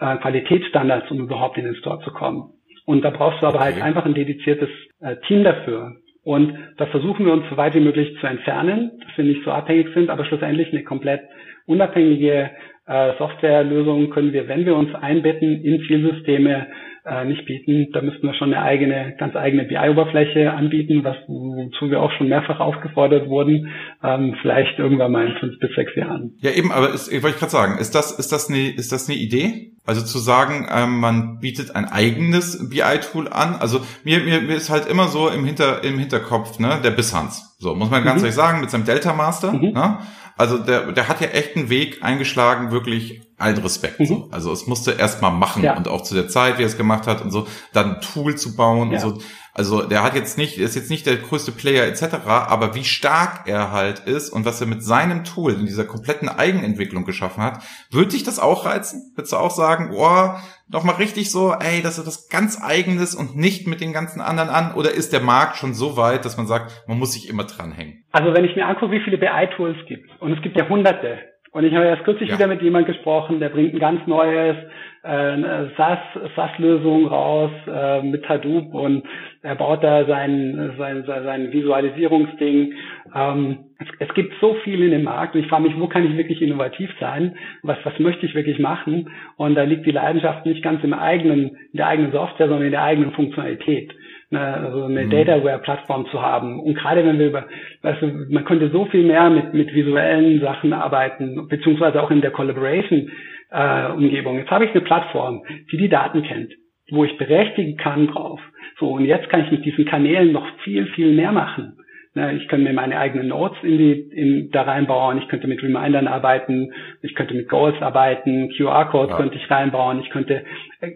[0.00, 2.57] äh, Qualitätsstandards, um überhaupt in den Store zu kommen.
[2.88, 3.82] Und da brauchst du aber halt okay.
[3.82, 4.70] halt einfach ein dediziertes
[5.00, 5.96] äh, Team dafür.
[6.24, 9.50] Und da versuchen wir uns so weit wie möglich zu entfernen, dass wir nicht so
[9.50, 11.20] abhängig sind, aber schlussendlich eine komplett
[11.66, 12.50] unabhängige
[12.86, 16.66] äh, Softwarelösung können wir, wenn wir uns einbetten in Zielsysteme,
[17.08, 17.90] äh, nicht bieten.
[17.92, 22.28] Da müssten wir schon eine eigene, ganz eigene BI-Oberfläche anbieten, was, wozu wir auch schon
[22.28, 23.68] mehrfach aufgefordert wurden,
[24.02, 26.32] ähm, vielleicht irgendwann mal in fünf bis sechs Jahren.
[26.40, 29.08] Ja, eben, aber ist, wollte ich gerade sagen, ist das, ist das eine, ist das
[29.08, 29.72] eine Idee?
[29.86, 33.54] Also zu sagen, ähm, man bietet ein eigenes BI-Tool an.
[33.58, 37.56] Also mir, mir, mir ist halt immer so im, Hinter, im Hinterkopf, ne, der Bisshans.
[37.58, 38.26] So, muss man ganz mhm.
[38.26, 39.52] ehrlich sagen, mit seinem Delta Master.
[39.52, 39.70] Mhm.
[39.72, 39.98] Ne?
[40.36, 44.00] Also der, der hat ja echt einen Weg eingeschlagen, wirklich allen Respekt.
[44.00, 44.06] Mhm.
[44.06, 44.28] So.
[44.30, 45.76] Also es musste erst mal machen ja.
[45.76, 48.36] und auch zu der Zeit, wie er es gemacht hat und so, dann ein Tool
[48.36, 49.02] zu bauen ja.
[49.02, 49.22] und so.
[49.54, 53.48] Also der hat jetzt nicht, ist jetzt nicht der größte Player etc., aber wie stark
[53.48, 57.64] er halt ist und was er mit seinem Tool in dieser kompletten Eigenentwicklung geschaffen hat,
[57.90, 59.12] würde dich das auch reizen?
[59.16, 63.16] Würdest du auch sagen, boah, noch mal richtig so, ey, das ist was ganz Eigenes
[63.16, 64.74] und nicht mit den ganzen anderen an?
[64.74, 68.04] Oder ist der Markt schon so weit, dass man sagt, man muss sich immer dranhängen?
[68.12, 71.18] Also wenn ich mir angucke, wie viele BI-Tools gibt, und es gibt ja hunderte,
[71.58, 72.36] Und ich habe erst kürzlich ja.
[72.36, 74.56] wieder mit jemand gesprochen, der bringt ein ganz neues
[75.02, 75.98] äh, SAS,
[76.36, 79.02] SAS-Lösung raus äh, mit Hadoop und
[79.42, 82.74] er baut da sein, sein, sein Visualisierungsding.
[83.12, 86.06] Ähm, es, es, gibt so viel in dem Markt und ich frage mich, wo kann
[86.06, 87.36] ich wirklich innovativ sein?
[87.64, 89.10] Was, was möchte ich wirklich machen?
[89.36, 92.72] Und da liegt die Leidenschaft nicht ganz im eigenen, in der eigenen Software, sondern in
[92.72, 93.92] der eigenen Funktionalität
[94.30, 95.10] eine, also eine mhm.
[95.10, 96.60] Dataware-Plattform zu haben.
[96.60, 97.46] Und gerade wenn wir über,
[97.82, 102.20] weißt du, man könnte so viel mehr mit, mit visuellen Sachen arbeiten, beziehungsweise auch in
[102.20, 103.10] der Collaboration
[103.50, 104.38] äh, Umgebung.
[104.38, 106.52] Jetzt habe ich eine Plattform, die die Daten kennt,
[106.90, 108.40] wo ich berechtigen kann drauf.
[108.78, 111.78] So, und jetzt kann ich mit diesen Kanälen noch viel, viel mehr machen.
[112.14, 115.62] Ne, ich könnte mir meine eigenen Notes in die, in, da reinbauen, ich könnte mit
[115.62, 119.16] Remindern arbeiten, ich könnte mit Goals arbeiten, QR-Codes ja.
[119.16, 120.42] könnte ich reinbauen, ich könnte
[120.80, 120.92] äh,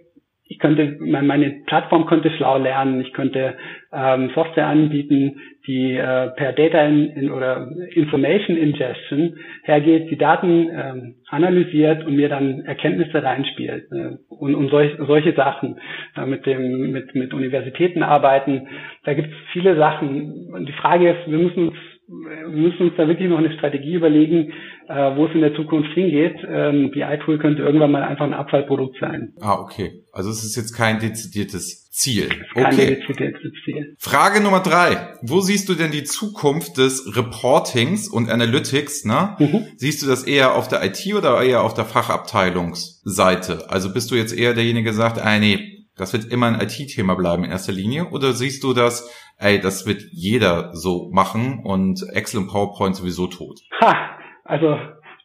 [0.63, 3.55] könnte, meine Plattform könnte schlau lernen, ich könnte
[3.93, 10.71] ähm, Software anbieten, die äh, per Data in, in, oder Information Ingestion hergeht, die Daten
[10.73, 15.79] ähm, analysiert und mir dann Erkenntnisse reinspielt äh, und, und solch, solche Sachen
[16.17, 18.69] äh, mit dem mit mit Universitäten arbeiten.
[19.05, 20.49] Da gibt es viele Sachen.
[20.55, 21.77] Und die Frage ist, wir müssen uns
[22.09, 24.53] wir müssen uns da wirklich noch eine Strategie überlegen,
[24.89, 26.37] äh, wo es in der Zukunft hingeht.
[26.47, 29.33] Ähm, BI-Tool könnte irgendwann mal einfach ein Abfallprodukt sein.
[29.41, 30.03] Ah, okay.
[30.13, 32.29] Also es ist jetzt kein dezidiertes Ziel.
[32.55, 32.63] Okay.
[32.63, 33.97] Kein dezidiertes Ziel.
[33.99, 35.15] Frage Nummer drei.
[35.23, 39.05] Wo siehst du denn die Zukunft des Reportings und Analytics?
[39.05, 39.37] Ne?
[39.39, 39.67] Mhm.
[39.77, 43.71] Siehst du das eher auf der IT oder eher auf der Fachabteilungsseite?
[43.71, 47.15] Also bist du jetzt eher derjenige, der sagt, ah, nee, das wird immer ein IT-Thema
[47.15, 48.09] bleiben in erster Linie?
[48.11, 49.09] Oder siehst du das,
[49.43, 53.61] ey, das wird jeder so machen und Excel und PowerPoint sowieso tot?
[53.81, 54.79] Ha, also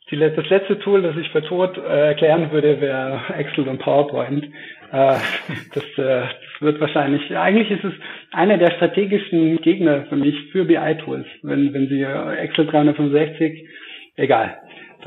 [0.10, 4.46] die, das letzte Tool, das ich für tot äh, erklären würde, wäre Excel und PowerPoint.
[4.92, 5.18] Äh,
[5.74, 7.94] das, äh, das wird wahrscheinlich, eigentlich ist es
[8.32, 11.26] einer der strategischen Gegner für mich für BI-Tools.
[11.44, 13.68] Wenn, wenn Sie Excel 365,
[14.16, 14.58] egal.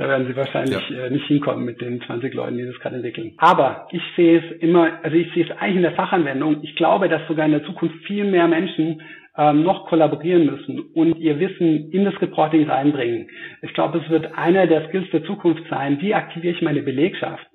[0.00, 1.04] Da werden sie wahrscheinlich ja.
[1.04, 3.34] äh, nicht hinkommen mit den 20 Leuten, die das gerade entwickeln.
[3.36, 6.62] Aber ich sehe es immer, also ich sehe es eigentlich in der Fachanwendung.
[6.62, 9.02] Ich glaube, dass sogar in der Zukunft viel mehr Menschen
[9.36, 13.28] ähm, noch kollaborieren müssen und ihr Wissen in das Reporting reinbringen.
[13.60, 16.00] Ich glaube, es wird einer der Skills der Zukunft sein.
[16.00, 17.46] Wie aktiviere ich meine Belegschaft,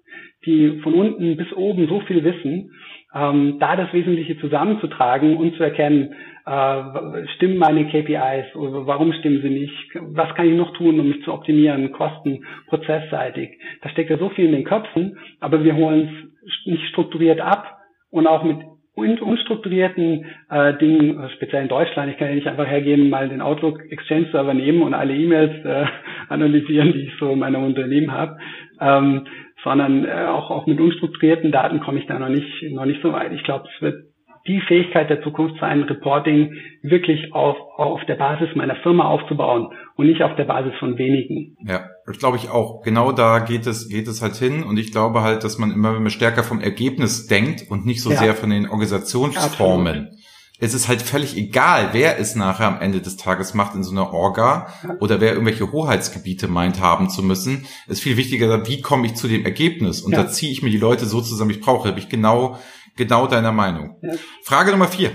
[0.46, 2.70] die von unten bis oben so viel wissen,
[3.16, 6.14] ähm, da das Wesentliche zusammenzutragen und zu erkennen,
[6.46, 11.08] äh, stimmen meine KPIs oder warum stimmen sie nicht, was kann ich noch tun, um
[11.08, 13.60] mich zu optimieren, Kosten, prozessseitig.
[13.82, 17.78] Da steckt ja so viel in den Köpfen, aber wir holen es nicht strukturiert ab
[18.12, 18.60] und auch mit
[18.96, 23.82] unstrukturierten äh, Dingen, speziell in Deutschland, ich kann ja nicht einfach hergehen, mal den Outlook
[23.92, 25.86] Exchange Server nehmen und alle E-Mails äh,
[26.30, 28.38] analysieren, die ich so in meinem Unternehmen habe,
[28.80, 29.28] ähm,
[29.64, 33.12] sondern äh, auch, auch mit unstrukturierten Daten komme ich da noch nicht, noch nicht so
[33.12, 33.34] weit.
[33.34, 34.15] Ich glaube, es wird
[34.48, 36.54] die Fähigkeit der Zukunft sein, Reporting
[36.84, 41.58] wirklich auf, auf der Basis meiner Firma aufzubauen und nicht auf der Basis von wenigen.
[41.66, 42.84] Ja, das glaube ich auch.
[42.84, 44.64] Genau da geht es, geht es halt hin.
[44.64, 48.18] Und ich glaube halt, dass man immer stärker vom Ergebnis denkt und nicht so ja.
[48.18, 49.88] sehr von den Organisationsformen.
[49.88, 50.26] Absolut.
[50.58, 53.92] Es ist halt völlig egal, wer es nachher am Ende des Tages macht in so
[53.92, 54.68] einer Orga
[55.02, 57.66] oder wer irgendwelche Hoheitsgebiete meint haben zu müssen.
[57.88, 60.02] Es ist viel wichtiger, wie komme ich zu dem Ergebnis?
[60.02, 60.24] Und ja.
[60.24, 62.58] da ziehe ich mir die Leute so zusammen, ich brauche, habe ich genau
[62.96, 64.00] genau deiner Meinung.
[64.02, 64.14] Ja.
[64.44, 65.12] Frage Nummer vier.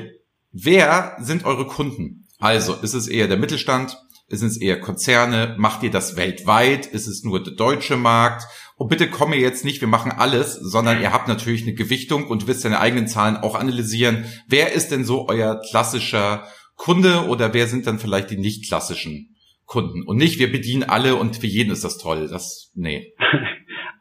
[0.52, 2.26] Wer sind eure Kunden?
[2.38, 3.96] Also, ist es eher der Mittelstand?
[4.30, 5.56] Ist es eher Konzerne?
[5.58, 6.86] Macht ihr das weltweit?
[6.86, 8.44] Ist es nur der deutsche Markt?
[8.76, 12.46] Und bitte komme jetzt nicht, wir machen alles, sondern ihr habt natürlich eine Gewichtung und
[12.46, 14.24] wisst deine eigenen Zahlen auch analysieren.
[14.46, 19.36] Wer ist denn so euer klassischer Kunde oder wer sind dann vielleicht die nicht klassischen
[19.66, 20.04] Kunden?
[20.04, 22.28] Und nicht, wir bedienen alle und für jeden ist das toll.
[22.28, 23.12] Das, nee.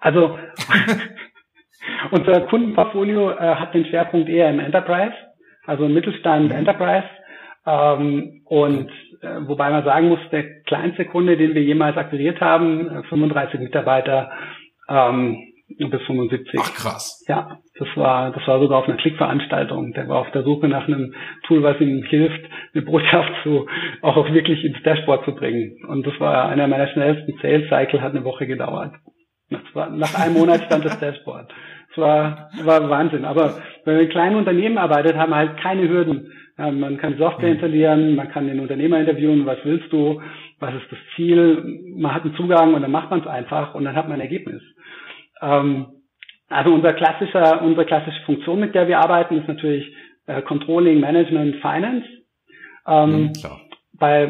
[0.02, 0.38] Also,
[2.12, 5.14] unser Kundenportfolio äh, hat den Schwerpunkt eher im Enterprise,
[5.66, 6.58] also Mittelstand mhm.
[6.58, 7.08] Enterprise.
[7.66, 8.90] Ähm, und
[9.22, 13.64] äh, wobei man sagen muss, der kleinste Kunde, den wir jemals akquiriert haben, 35 äh,
[13.64, 14.32] Mitarbeiter
[14.88, 15.38] ähm,
[15.78, 16.60] bis 75.
[16.60, 17.24] Ach krass.
[17.28, 19.94] Ja, das war das war sogar auf einer Klickveranstaltung.
[19.94, 22.42] Der war auf der Suche nach einem Tool, was ihm hilft,
[22.74, 23.68] eine Botschaft zu
[24.02, 25.86] auch, auch wirklich ins Dashboard zu bringen.
[25.88, 28.94] Und das war einer meiner schnellsten Sales Cycle, hat eine Woche gedauert.
[29.50, 31.52] Nach, nach einem Monat stand das Dashboard.
[31.92, 33.26] Es war, war Wahnsinn.
[33.26, 36.32] Aber wenn man in kleinen Unternehmen arbeitet, haben halt keine Hürden.
[36.58, 40.22] Ja, man kann Software installieren, man kann den Unternehmer interviewen, was willst du,
[40.60, 41.64] was ist das Ziel,
[41.96, 44.28] man hat einen Zugang und dann macht man es einfach und dann hat man ein
[44.28, 44.62] Ergebnis.
[45.42, 45.88] Ähm,
[46.50, 51.56] also unser klassischer, unsere klassische Funktion, mit der wir arbeiten, ist natürlich äh, Controlling, Management,
[51.62, 52.06] Finance.
[52.86, 53.34] Ähm, mhm,
[54.00, 54.26] bei,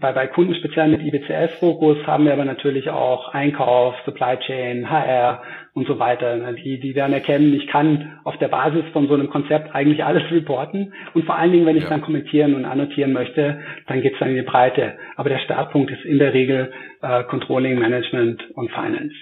[0.00, 5.42] bei, bei Kunden speziell mit IBCS-Fokus haben wir aber natürlich auch Einkauf, Supply Chain, HR
[5.74, 6.52] und so weiter.
[6.52, 10.22] Die, die werden erkennen, ich kann auf der Basis von so einem Konzept eigentlich alles
[10.30, 10.92] reporten.
[11.14, 11.90] Und vor allen Dingen, wenn ich ja.
[11.90, 14.94] dann kommentieren und annotieren möchte, dann geht's dann in die Breite.
[15.16, 19.14] Aber der Startpunkt ist in der Regel äh, Controlling, Management und Finance.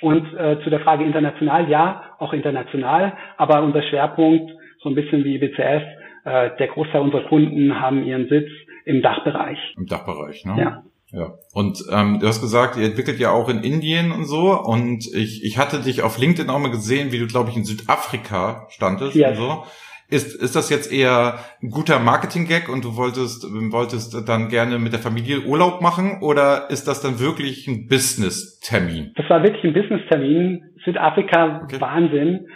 [0.00, 4.50] Und äh, zu der Frage international, ja, auch international, aber unser Schwerpunkt,
[4.82, 5.82] so ein bisschen wie IBCS,
[6.24, 8.48] äh, der Großteil unserer Kunden haben ihren Sitz
[8.90, 9.58] im Dachbereich.
[9.76, 10.56] Im Dachbereich, ne?
[10.58, 10.82] Ja.
[11.12, 11.34] Ja.
[11.52, 14.56] Und ähm, du hast gesagt, ihr entwickelt ja auch in Indien und so.
[14.60, 17.64] Und ich, ich hatte dich auf LinkedIn auch mal gesehen, wie du, glaube ich, in
[17.64, 19.30] Südafrika standest yes.
[19.30, 19.64] und so.
[20.08, 24.92] Ist, ist das jetzt eher ein guter Marketing-Gag und du wolltest, wolltest dann gerne mit
[24.92, 29.12] der Familie Urlaub machen oder ist das dann wirklich ein Business-Termin?
[29.16, 30.62] Das war wirklich ein Business-Termin.
[30.84, 31.80] Südafrika, okay.
[31.80, 32.46] Wahnsinn,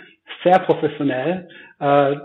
[0.43, 1.49] sehr professionell.
[1.79, 2.17] Äh,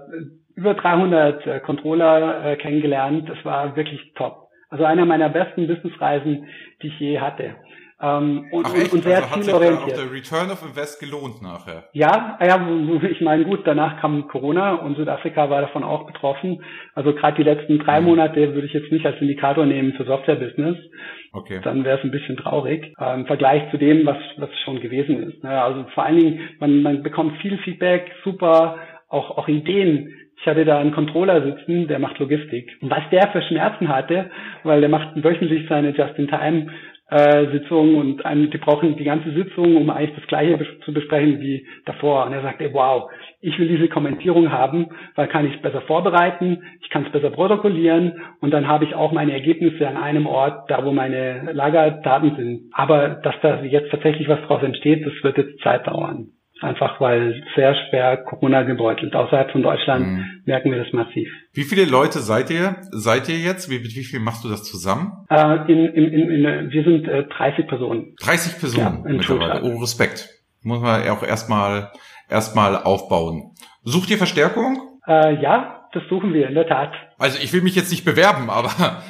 [0.60, 3.30] über 300 äh, Controller äh, kennengelernt.
[3.30, 4.50] Das war wirklich top.
[4.70, 6.48] Also einer meiner besten Businessreisen,
[6.82, 7.56] die ich je hatte.
[8.02, 8.94] Ähm, und, Ach echt?
[8.94, 11.86] und sehr also hat sich auch der Return of Invest gelohnt nachher?
[11.94, 12.68] Ja, ja,
[13.10, 16.62] ich meine, gut, danach kam Corona und Südafrika war davon auch betroffen.
[16.94, 18.08] Also gerade die letzten drei mhm.
[18.08, 20.78] Monate würde ich jetzt nicht als Indikator nehmen für Software-Business.
[21.32, 21.60] Okay.
[21.64, 25.24] Dann wäre es ein bisschen traurig äh, im Vergleich zu dem, was, was schon gewesen
[25.24, 25.44] ist.
[25.44, 25.62] Ne?
[25.62, 28.78] Also vor allen Dingen, man, man bekommt viel Feedback, super,
[29.10, 32.78] auch, auch Ideen, ich hatte da einen Controller sitzen, der macht Logistik.
[32.82, 34.30] Und was der für Schmerzen hatte,
[34.64, 36.68] weil der macht wöchentlich seine Just-in-Time
[37.12, 41.66] äh, und einem, die brauchen die ganze Sitzung, um eigentlich das Gleiche zu besprechen wie
[41.86, 42.26] davor.
[42.26, 43.10] Und er sagte, wow,
[43.42, 47.32] ich will diese Kommentierung haben, weil kann ich es besser vorbereiten, ich kann es besser
[47.32, 52.36] protokollieren und dann habe ich auch meine Ergebnisse an einem Ort, da wo meine Lagerdaten
[52.36, 52.72] sind.
[52.74, 56.30] Aber dass da jetzt tatsächlich was draus entsteht, das wird jetzt Zeit dauern.
[56.62, 59.16] Einfach weil sehr schwer Corona gebeutelt.
[59.16, 60.42] Außerhalb von Deutschland mhm.
[60.46, 61.30] merken wir das massiv.
[61.54, 62.76] Wie viele Leute seid ihr?
[62.92, 63.70] Seid ihr jetzt?
[63.70, 65.26] Wie, mit wie viel machst du das zusammen?
[65.30, 68.16] Äh, in, in, in, wir sind äh, 30 Personen.
[68.22, 69.64] 30 Personen ja, mittlerweile.
[69.64, 70.30] Oh, Respekt.
[70.62, 71.92] Muss man auch erstmal
[72.30, 73.52] erstmal aufbauen.
[73.84, 75.00] Sucht ihr Verstärkung?
[75.08, 76.94] Äh, ja, das suchen wir in der Tat.
[77.18, 79.02] Also ich will mich jetzt nicht bewerben, aber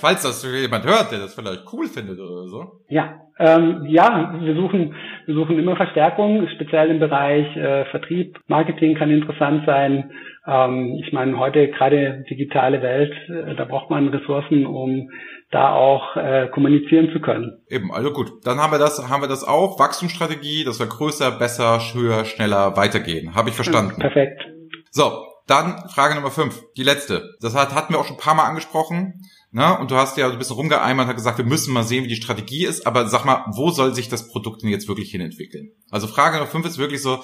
[0.00, 2.80] falls das jemand hört, der das vielleicht cool findet oder so.
[2.88, 4.94] Ja, ähm, ja, wir suchen,
[5.26, 8.38] wir suchen immer Verstärkung, speziell im Bereich äh, Vertrieb.
[8.46, 10.12] Marketing kann interessant sein.
[10.46, 15.10] Ähm, ich meine, heute gerade digitale Welt, äh, da braucht man Ressourcen, um
[15.50, 17.60] da auch äh, kommunizieren zu können.
[17.68, 19.78] Eben, also gut, dann haben wir das, haben wir das auch.
[19.78, 23.34] Wachstumsstrategie, dass wir größer, besser, höher, schneller weitergehen.
[23.34, 24.00] Habe ich verstanden.
[24.00, 24.42] Perfekt.
[24.90, 25.10] So,
[25.46, 27.34] dann Frage Nummer fünf, die letzte.
[27.40, 29.22] Das hat, hatten wir auch schon ein paar Mal angesprochen.
[29.50, 29.78] Ne?
[29.78, 32.16] Und du hast ja, du bist rumgeeimert, hat gesagt, wir müssen mal sehen, wie die
[32.16, 32.86] Strategie ist.
[32.86, 35.70] Aber sag mal, wo soll sich das Produkt denn jetzt wirklich hin entwickeln?
[35.90, 37.22] Also Frage Nummer fünf ist wirklich so,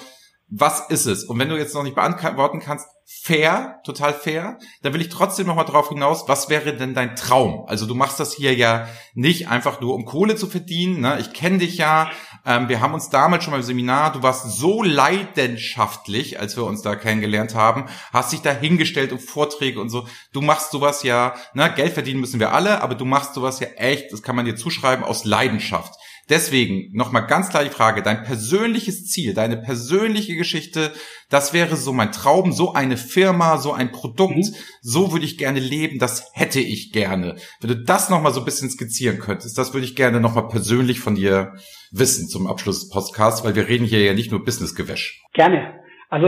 [0.53, 1.23] was ist es?
[1.23, 5.47] Und wenn du jetzt noch nicht beantworten kannst, fair, total fair, dann will ich trotzdem
[5.47, 7.65] noch mal drauf hinaus, was wäre denn dein Traum?
[7.67, 10.99] Also du machst das hier ja nicht einfach nur, um Kohle zu verdienen.
[10.99, 11.19] Ne?
[11.21, 12.11] Ich kenne dich ja,
[12.45, 16.65] ähm, wir haben uns damals schon mal im Seminar, du warst so leidenschaftlich, als wir
[16.65, 20.07] uns da kennengelernt haben, hast dich da hingestellt und Vorträge und so.
[20.33, 21.71] Du machst sowas ja, ne?
[21.75, 24.55] Geld verdienen müssen wir alle, aber du machst sowas ja echt, das kann man dir
[24.55, 25.93] zuschreiben, aus Leidenschaft.
[26.29, 30.91] Deswegen nochmal ganz klar die Frage, dein persönliches Ziel, deine persönliche Geschichte,
[31.29, 34.55] das wäre so mein Traum, so eine Firma, so ein Produkt, mhm.
[34.81, 37.35] so würde ich gerne leben, das hätte ich gerne.
[37.59, 40.99] Wenn du das nochmal so ein bisschen skizzieren könntest, das würde ich gerne nochmal persönlich
[40.99, 41.53] von dir
[41.91, 45.21] wissen zum Abschluss des Podcasts, weil wir reden hier ja nicht nur Businessgewäsch.
[45.33, 45.79] Gerne.
[46.09, 46.27] Also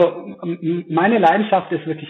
[0.89, 2.09] meine Leidenschaft ist wirklich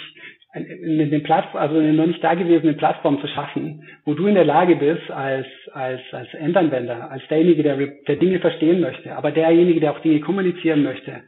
[0.53, 4.75] eine Plattform, also eine noch nicht dagewesene Plattform zu schaffen, wo du in der Lage
[4.75, 9.91] bist, als, als, als Endanwender, als derjenige, der, der Dinge verstehen möchte, aber derjenige, der
[9.91, 11.21] auch Dinge kommunizieren möchte,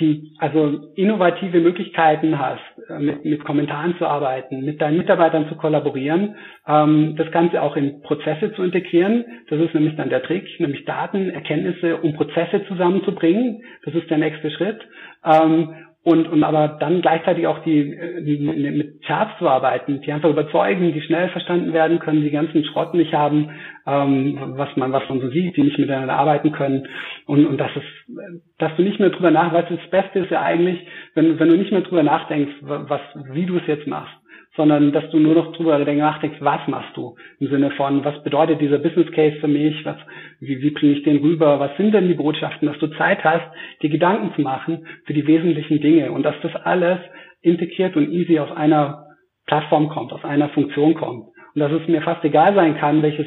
[0.00, 5.56] die also innovative Möglichkeiten hast, äh, mit, mit Kommentaren zu arbeiten, mit deinen Mitarbeitern zu
[5.56, 9.24] kollaborieren, ähm, das Ganze auch in Prozesse zu integrieren.
[9.48, 13.62] Das ist nämlich dann der Trick, nämlich Daten, Erkenntnisse, um Prozesse zusammenzubringen.
[13.84, 14.80] Das ist der nächste Schritt.
[15.24, 15.74] Ähm,
[16.06, 20.92] und, und aber dann gleichzeitig auch die, die mit Charts zu arbeiten, die einfach überzeugen,
[20.92, 23.50] die schnell verstanden werden können, die ganzen Schrott nicht haben,
[23.88, 26.86] ähm, was man was man so sieht, die nicht miteinander arbeiten können
[27.26, 28.18] und und das ist,
[28.58, 29.82] dass du nicht mehr drüber nachdenkst.
[29.82, 33.00] Das Beste ist ja eigentlich, wenn wenn du nicht mehr drüber nachdenkst, was
[33.32, 34.14] wie du es jetzt machst,
[34.56, 37.16] sondern dass du nur noch drüber nachdenkst, was machst du?
[37.38, 39.96] Im Sinne von, was bedeutet dieser Business Case für mich, was,
[40.40, 43.46] wie, wie bringe ich den rüber, was sind denn die Botschaften, dass du Zeit hast,
[43.82, 46.10] dir Gedanken zu machen für die wesentlichen Dinge?
[46.12, 46.98] Und dass das alles
[47.42, 49.04] integriert und easy aus einer
[49.46, 51.26] Plattform kommt, aus einer Funktion kommt.
[51.54, 53.26] Und dass es mir fast egal sein kann, welches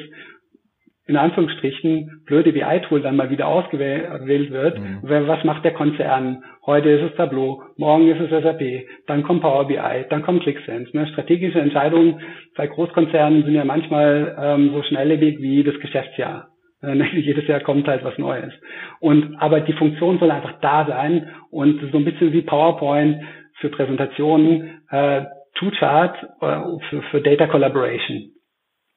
[1.10, 4.80] in Anführungsstrichen blöde BI-Tool dann mal wieder ausgewählt wird.
[4.80, 5.00] Mhm.
[5.02, 6.44] Was macht der Konzern?
[6.68, 10.96] Heute ist es Tableau, morgen ist es SAP, dann kommt Power BI, dann kommt ClickSense.
[10.96, 11.08] Ne?
[11.08, 12.22] Strategische Entscheidungen
[12.56, 16.50] bei Großkonzernen sind ja manchmal ähm, so schnelllebig wie das Geschäftsjahr.
[16.84, 18.54] Äh, jedes Jahr kommt halt was Neues.
[19.00, 23.18] Und aber die Funktion soll einfach da sein und so ein bisschen wie PowerPoint
[23.56, 25.24] für Präsentationen, äh,
[25.56, 28.30] ToChart äh, für, für Data Collaboration.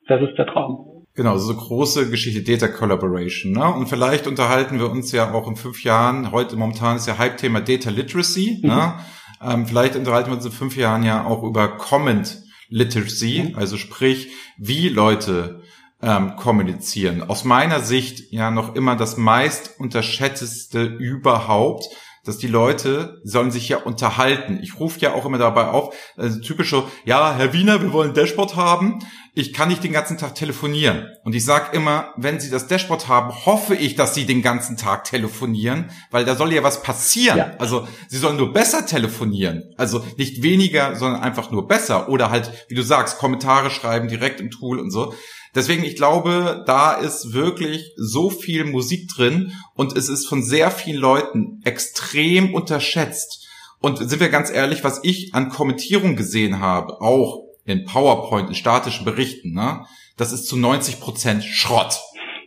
[0.09, 0.92] Das ist der Traum.
[1.15, 3.53] Genau, so große Geschichte Data Collaboration.
[3.53, 3.65] Ne?
[3.75, 7.61] Und vielleicht unterhalten wir uns ja auch in fünf Jahren, heute momentan ist ja Hype-Thema
[7.61, 8.61] Data Literacy.
[8.63, 8.69] Mhm.
[8.69, 8.99] Ne?
[9.43, 13.59] Ähm, vielleicht unterhalten wir uns in fünf Jahren ja auch über Comment Literacy, mhm.
[13.59, 15.63] also sprich, wie Leute
[16.01, 17.23] ähm, kommunizieren.
[17.23, 21.89] Aus meiner Sicht ja noch immer das meist unterschätzte überhaupt
[22.25, 24.61] dass die Leute sollen sich ja unterhalten.
[24.63, 28.11] Ich rufe ja auch immer dabei auf, also typisch so, ja, Herr Wiener, wir wollen
[28.11, 29.01] ein Dashboard haben.
[29.35, 31.09] Ich kann nicht den ganzen Tag telefonieren.
[31.25, 34.77] Und ich sage immer, wenn Sie das Dashboard haben, hoffe ich, dass Sie den ganzen
[34.77, 37.39] Tag telefonieren, weil da soll ja was passieren.
[37.39, 37.53] Ja.
[37.59, 39.73] Also Sie sollen nur besser telefonieren.
[39.79, 42.11] Also nicht weniger, sondern einfach nur besser.
[42.11, 45.15] Oder halt, wie du sagst, Kommentare schreiben direkt im Tool und so.
[45.55, 50.71] Deswegen, ich glaube, da ist wirklich so viel Musik drin und es ist von sehr
[50.71, 53.47] vielen Leuten extrem unterschätzt.
[53.81, 58.55] Und sind wir ganz ehrlich, was ich an Kommentierung gesehen habe, auch in PowerPoint, in
[58.55, 59.85] statischen Berichten, ne,
[60.17, 62.01] das ist zu 90 Prozent Schrott.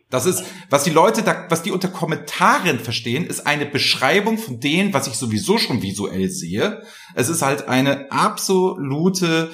[0.09, 4.59] Das ist, was die Leute da, was die unter Kommentaren verstehen, ist eine Beschreibung von
[4.59, 6.83] dem, was ich sowieso schon visuell sehe.
[7.15, 9.49] Es ist halt eine absolute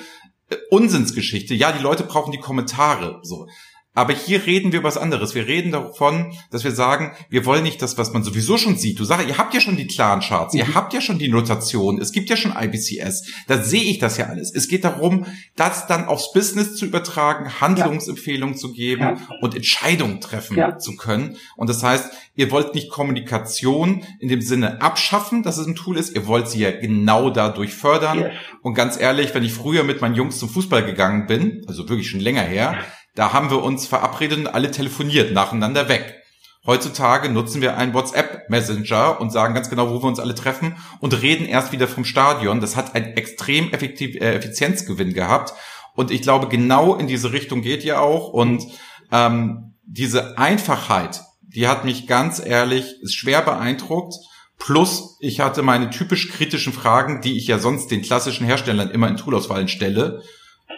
[0.69, 1.53] Unsinnsgeschichte.
[1.53, 3.19] Ja, die Leute brauchen die Kommentare.
[3.23, 3.47] So.
[3.93, 5.35] Aber hier reden wir über was anderes.
[5.35, 8.99] Wir reden davon, dass wir sagen, wir wollen nicht das, was man sowieso schon sieht.
[8.99, 10.75] Du sagst, ihr habt ja schon die klaren Charts, ihr mhm.
[10.75, 13.29] habt ja schon die Notation, es gibt ja schon IBCS.
[13.47, 14.53] Da sehe ich das ja alles.
[14.53, 15.25] Es geht darum,
[15.57, 18.61] das dann aufs Business zu übertragen, Handlungsempfehlungen ja.
[18.61, 19.17] zu geben ja.
[19.41, 20.77] und Entscheidungen treffen ja.
[20.77, 21.35] zu können.
[21.57, 25.97] Und das heißt, ihr wollt nicht Kommunikation in dem Sinne abschaffen, dass es ein Tool
[25.97, 26.15] ist.
[26.15, 28.19] Ihr wollt sie ja genau dadurch fördern.
[28.19, 28.31] Yes.
[28.61, 32.09] Und ganz ehrlich, wenn ich früher mit meinen Jungs zum Fußball gegangen bin, also wirklich
[32.09, 32.77] schon länger her,
[33.15, 36.21] da haben wir uns verabredet und alle telefoniert nacheinander weg.
[36.65, 40.77] Heutzutage nutzen wir einen WhatsApp Messenger und sagen ganz genau, wo wir uns alle treffen
[40.99, 42.61] und reden erst wieder vom Stadion.
[42.61, 45.53] Das hat einen extrem effektiv, äh, Effizienzgewinn gehabt.
[45.95, 48.29] Und ich glaube, genau in diese Richtung geht ihr auch.
[48.29, 48.63] Und
[49.11, 54.13] ähm, diese Einfachheit, die hat mich ganz ehrlich schwer beeindruckt.
[54.59, 59.07] Plus, ich hatte meine typisch kritischen Fragen, die ich ja sonst den klassischen Herstellern immer
[59.07, 60.21] in Toolauswahlen stelle.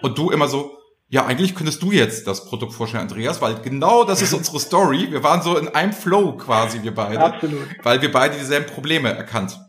[0.02, 0.78] Und du immer so,
[1.10, 5.12] ja, eigentlich könntest du jetzt das Produkt vorstellen, Andreas, weil genau das ist unsere Story.
[5.12, 7.20] Wir waren so in einem Flow quasi, wir beide.
[7.20, 7.68] Absolut.
[7.84, 9.60] Weil wir beide dieselben Probleme erkannt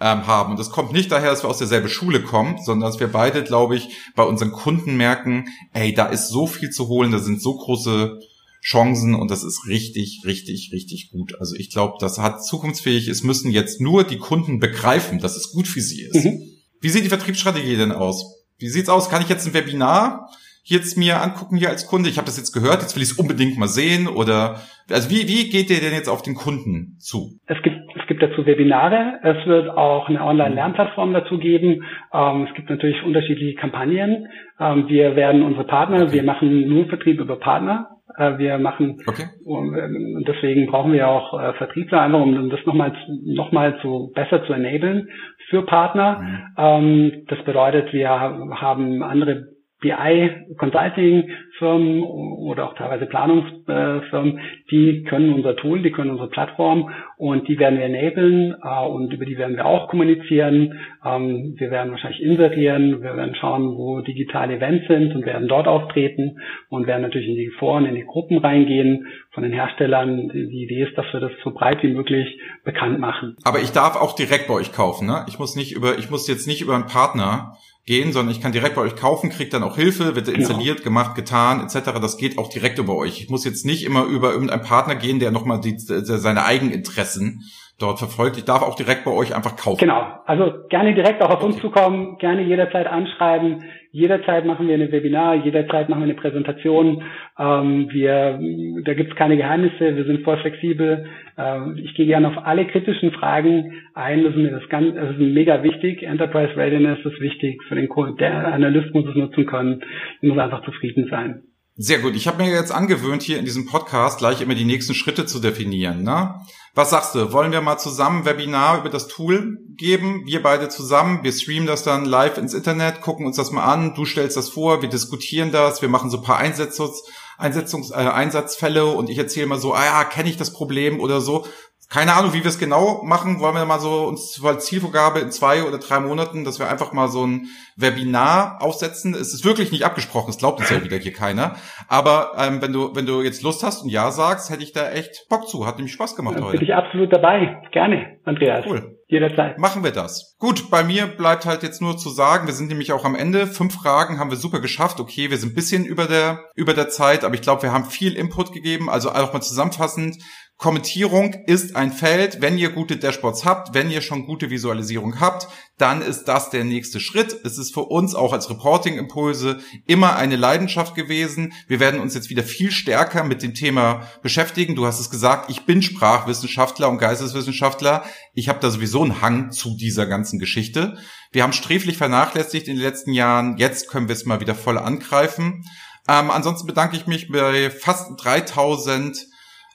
[0.00, 0.52] ähm, haben.
[0.52, 3.44] Und das kommt nicht daher, dass wir aus derselben Schule kommen, sondern dass wir beide,
[3.44, 7.40] glaube ich, bei unseren Kunden merken, ey, da ist so viel zu holen, da sind
[7.40, 8.18] so große
[8.60, 11.38] Chancen und das ist richtig, richtig, richtig gut.
[11.38, 13.08] Also ich glaube, das hat zukunftsfähig.
[13.08, 16.24] Es müssen jetzt nur die Kunden begreifen, dass es gut für sie ist.
[16.24, 16.42] Mhm.
[16.80, 18.24] Wie sieht die Vertriebsstrategie denn aus?
[18.58, 19.08] Wie sieht's aus?
[19.08, 20.30] Kann ich jetzt ein Webinar
[20.62, 22.08] jetzt mir angucken hier als Kunde?
[22.08, 25.28] Ich habe das jetzt gehört, jetzt will ich es unbedingt mal sehen oder also wie,
[25.28, 27.38] wie geht ihr denn jetzt auf den Kunden zu?
[27.46, 31.84] Es gibt es gibt dazu Webinare, es wird auch eine Online-Lernplattform dazu geben.
[32.12, 34.28] Ähm, es gibt natürlich unterschiedliche Kampagnen.
[34.58, 36.12] Ähm, wir werden unsere Partner, okay.
[36.12, 37.88] wir machen nur Vertrieb über Partner.
[38.16, 39.26] Äh, wir machen okay.
[39.44, 42.92] und deswegen brauchen wir auch äh, Vertriebler einfach, um das nochmal
[43.24, 45.08] noch mal zu besser zu enablen
[45.48, 46.20] für Partner.
[46.20, 46.38] Mhm.
[46.58, 49.51] Ähm, das bedeutet, wir haben andere
[49.82, 54.40] BI Consulting Firmen oder auch teilweise Planungsfirmen,
[54.70, 59.12] die können unser Tool, die können unsere Plattform und die werden wir enablen äh, und
[59.12, 60.80] über die werden wir auch kommunizieren.
[61.04, 65.68] Ähm, wir werden wahrscheinlich inserieren, wir werden schauen, wo digitale Events sind und werden dort
[65.68, 70.30] auftreten und werden natürlich in die Foren, in die Gruppen reingehen von den Herstellern.
[70.32, 73.36] Die Idee ist, dass wir das so breit wie möglich bekannt machen.
[73.44, 75.24] Aber ich darf auch direkt bei euch kaufen, ne?
[75.28, 78.52] Ich muss nicht über, ich muss jetzt nicht über einen Partner gehen, sondern ich kann
[78.52, 80.84] direkt bei euch kaufen, kriege dann auch Hilfe, wird installiert, genau.
[80.84, 81.98] gemacht, getan, etc.
[82.00, 83.20] Das geht auch direkt über euch.
[83.20, 87.42] Ich muss jetzt nicht immer über irgendeinen Partner gehen, der nochmal die, seine Eigeninteressen
[87.78, 88.36] dort verfolgt.
[88.36, 89.80] Ich darf auch direkt bei euch einfach kaufen.
[89.80, 90.02] Genau.
[90.26, 91.46] Also gerne direkt auch auf okay.
[91.46, 93.64] uns zukommen, gerne jederzeit anschreiben.
[93.90, 97.02] Jederzeit machen wir eine Webinar, jederzeit machen wir eine Präsentation.
[97.38, 98.38] Ähm, wir,
[98.84, 101.06] da gibt's keine Geheimnisse, wir sind voll flexibel.
[101.36, 104.24] Ähm, ich gehe gerne auf alle kritischen Fragen ein.
[104.24, 106.02] Das ist mir das ganz, das ist mega wichtig.
[106.04, 108.16] Enterprise Readiness ist wichtig für den Kunden.
[108.16, 109.82] Der Analyst muss es nutzen können,
[110.22, 111.42] muss einfach zufrieden sein.
[111.74, 112.14] Sehr gut.
[112.14, 115.40] Ich habe mir jetzt angewöhnt, hier in diesem Podcast gleich immer die nächsten Schritte zu
[115.40, 116.02] definieren.
[116.02, 116.38] Ne?
[116.74, 117.32] Was sagst du?
[117.32, 120.22] Wollen wir mal zusammen Webinar über das Tool geben?
[120.26, 121.20] Wir beide zusammen.
[121.22, 123.94] Wir streamen das dann live ins Internet, gucken uns das mal an.
[123.94, 127.02] Du stellst das vor, wir diskutieren das, wir machen so ein paar Einsetzungs
[127.38, 131.20] Einsetzungs äh, Einsatzfälle und ich erzähle mal so, ah ja, kenne ich das Problem oder
[131.20, 131.46] so.
[131.92, 133.38] Keine Ahnung, wie wir es genau machen.
[133.40, 136.94] Wollen wir mal so uns als Zielvorgabe in zwei oder drei Monaten, dass wir einfach
[136.94, 139.12] mal so ein Webinar aufsetzen.
[139.12, 141.56] Es ist wirklich nicht abgesprochen, es glaubt uns ja wieder hier keiner.
[141.88, 144.90] Aber ähm, wenn du wenn du jetzt Lust hast und ja sagst, hätte ich da
[144.90, 145.66] echt Bock zu.
[145.66, 146.56] Hat nämlich Spaß gemacht heute.
[146.56, 147.60] Bin ich absolut dabei.
[147.72, 148.64] Gerne, Andreas.
[148.66, 148.96] Cool.
[149.12, 149.58] Jederzeit.
[149.58, 150.36] Machen wir das.
[150.38, 153.46] Gut, bei mir bleibt halt jetzt nur zu sagen, wir sind nämlich auch am Ende.
[153.46, 155.00] Fünf Fragen haben wir super geschafft.
[155.00, 157.84] Okay, wir sind ein bisschen über der, über der Zeit, aber ich glaube, wir haben
[157.84, 158.88] viel Input gegeben.
[158.88, 160.16] Also auch mal zusammenfassend.
[160.56, 162.40] Kommentierung ist ein Feld.
[162.40, 166.62] Wenn ihr gute Dashboards habt, wenn ihr schon gute Visualisierung habt, dann ist das der
[166.62, 167.36] nächste Schritt.
[167.44, 171.52] Es ist für uns auch als Reporting-Impulse immer eine Leidenschaft gewesen.
[171.66, 174.76] Wir werden uns jetzt wieder viel stärker mit dem Thema beschäftigen.
[174.76, 178.04] Du hast es gesagt, ich bin Sprachwissenschaftler und Geisteswissenschaftler.
[178.32, 180.96] Ich habe da sowieso einen Hang zu dieser ganzen Geschichte.
[181.32, 183.56] Wir haben sträflich vernachlässigt in den letzten Jahren.
[183.56, 185.64] Jetzt können wir es mal wieder voll angreifen.
[186.08, 189.31] Ähm, ansonsten bedanke ich mich bei fast 3000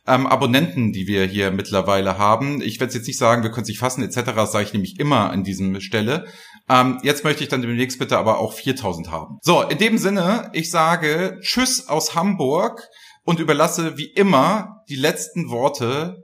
[0.07, 2.61] ähm, Abonnenten, die wir hier mittlerweile haben.
[2.61, 5.29] Ich werde jetzt nicht sagen, wir können sich fassen etc., das sage ich nämlich immer
[5.29, 6.25] an diesem Stelle.
[6.69, 9.37] Ähm, jetzt möchte ich dann demnächst bitte aber auch 4000 haben.
[9.41, 12.87] So, in dem Sinne, ich sage Tschüss aus Hamburg
[13.23, 16.15] und überlasse wie immer die letzten Worte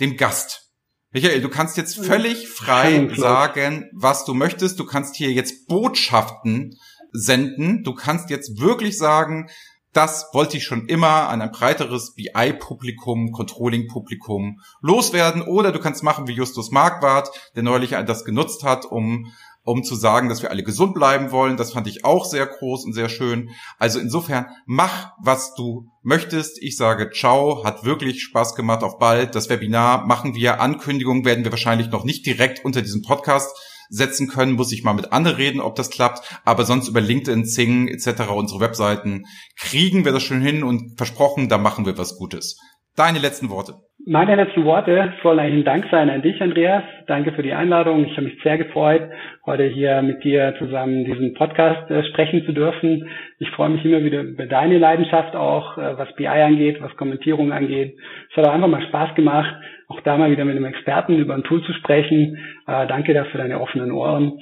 [0.00, 0.70] dem Gast.
[1.10, 4.78] Michael, du kannst jetzt völlig frei sagen, was du möchtest.
[4.78, 6.78] Du kannst hier jetzt Botschaften
[7.12, 7.82] senden.
[7.82, 9.50] Du kannst jetzt wirklich sagen,
[9.92, 15.42] das wollte ich schon immer an ein breiteres BI-Publikum, Controlling-Publikum loswerden.
[15.42, 19.32] Oder du kannst machen wie Justus Marquardt, der neulich das genutzt hat, um
[19.64, 21.56] um zu sagen, dass wir alle gesund bleiben wollen.
[21.56, 23.50] Das fand ich auch sehr groß und sehr schön.
[23.78, 26.60] Also insofern, mach, was du möchtest.
[26.60, 28.82] Ich sage ciao, hat wirklich Spaß gemacht.
[28.82, 29.34] Auf bald.
[29.34, 30.60] Das Webinar machen wir.
[30.60, 33.56] Ankündigungen werden wir wahrscheinlich noch nicht direkt unter diesem Podcast
[33.92, 36.40] setzen können, muss ich mal mit Anne reden, ob das klappt.
[36.44, 38.30] Aber sonst über LinkedIn, Zing etc.
[38.34, 39.24] unsere Webseiten
[39.56, 42.58] kriegen wir das schon hin und versprochen, da machen wir was Gutes.
[42.96, 43.76] Deine letzten Worte.
[44.04, 46.82] Meine letzten Worte sollen ein Dank sein an dich, Andreas.
[47.06, 48.04] Danke für die Einladung.
[48.04, 49.02] Ich habe mich sehr gefreut,
[49.46, 53.08] heute hier mit dir zusammen diesen Podcast äh, sprechen zu dürfen.
[53.38, 57.52] Ich freue mich immer wieder über deine Leidenschaft auch, äh, was BI angeht, was Kommentierung
[57.52, 57.94] angeht.
[58.28, 59.54] Es hat auch einfach mal Spaß gemacht,
[59.86, 62.38] auch da mal wieder mit einem Experten über ein Tool zu sprechen.
[62.66, 64.32] Äh, danke dafür deine offenen Ohren.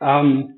[0.00, 0.54] Ähm,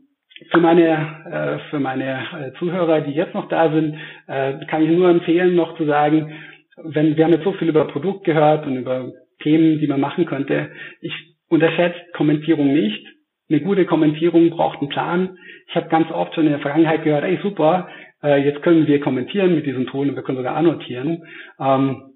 [0.50, 3.96] für meine, für meine Zuhörer, die jetzt noch da sind,
[4.26, 6.34] kann ich nur empfehlen, noch zu sagen,
[6.82, 9.12] wenn wir haben jetzt so viel über Produkt gehört und über
[9.42, 10.70] Themen, die man machen könnte.
[11.00, 11.12] Ich
[11.48, 13.06] unterschätze Kommentierung nicht.
[13.48, 15.36] Eine gute Kommentierung braucht einen Plan.
[15.68, 17.88] Ich habe ganz oft schon in der Vergangenheit gehört, ey super,
[18.22, 21.22] äh, jetzt können wir kommentieren mit diesem Tool und wir können sogar annotieren.
[21.60, 22.14] Ähm,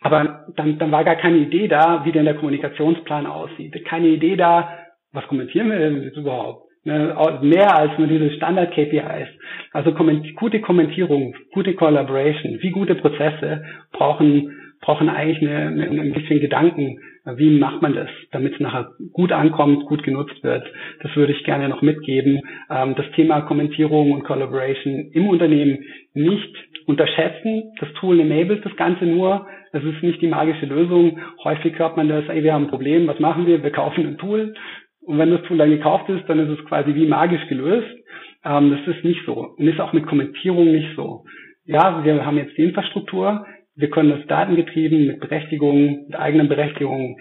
[0.00, 3.84] aber dann, dann war gar keine Idee da, wie denn der Kommunikationsplan aussieht.
[3.84, 4.78] Keine Idee da,
[5.12, 6.71] was kommentieren wir denn jetzt überhaupt?
[6.84, 9.28] Ne, mehr als nur diese Standard-KPIs.
[9.72, 9.94] Also
[10.34, 16.98] gute Kommentierung, gute Collaboration, wie gute Prozesse brauchen, brauchen eigentlich eine, ein bisschen Gedanken.
[17.36, 20.66] Wie macht man das, damit es nachher gut ankommt, gut genutzt wird?
[21.02, 22.40] Das würde ich gerne noch mitgeben.
[22.68, 26.52] Ähm, das Thema Kommentierung und Collaboration im Unternehmen nicht
[26.86, 27.74] unterschätzen.
[27.78, 29.46] Das Tool enables das Ganze nur.
[29.70, 31.20] Es ist nicht die magische Lösung.
[31.44, 33.62] Häufig hört man das, ey, wir haben ein Problem, was machen wir?
[33.62, 34.54] Wir kaufen ein Tool.
[35.04, 37.88] Und wenn das Tool dann gekauft ist, dann ist es quasi wie magisch gelöst.
[38.44, 39.54] Ähm, das ist nicht so.
[39.56, 41.24] Und ist auch mit Kommentierung nicht so.
[41.64, 43.46] Ja, wir haben jetzt die Infrastruktur.
[43.74, 47.16] Wir können das datengetrieben mit Berechtigungen, mit eigenen Berechtigungen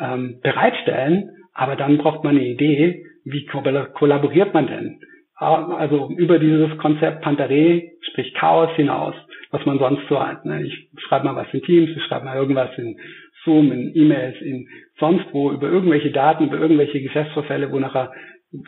[0.00, 1.30] ähm, bereitstellen.
[1.52, 5.00] Aber dann braucht man eine Idee, wie kollaboriert man denn?
[5.36, 9.14] Also über dieses Konzept Pantare, sprich Chaos hinaus,
[9.50, 10.44] was man sonst so hat.
[10.44, 10.64] Ne?
[10.64, 12.96] Ich schreibe mal was in Teams, ich schreibe mal irgendwas in
[13.44, 14.68] Zoom, in E-Mails, in
[14.98, 18.12] sonst wo, über irgendwelche Daten, über irgendwelche Geschäftsvorfälle, wo nachher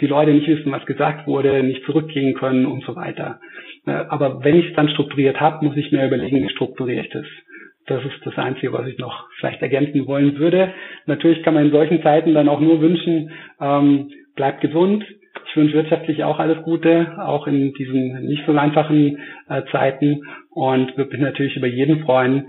[0.00, 3.40] die Leute nicht wissen, was gesagt wurde, nicht zurückgehen können und so weiter.
[3.86, 7.10] Äh, aber wenn ich es dann strukturiert habe, muss ich mir überlegen, wie strukturiere ich
[7.10, 7.26] das.
[7.86, 10.72] Das ist das Einzige, was ich noch vielleicht ergänzen wollen würde.
[11.06, 15.04] Natürlich kann man in solchen Zeiten dann auch nur wünschen, ähm, bleibt gesund.
[15.48, 19.18] Ich wünsche wirtschaftlich auch alles Gute, auch in diesen nicht so einfachen
[19.48, 22.48] äh, Zeiten und würde mich natürlich über jeden freuen,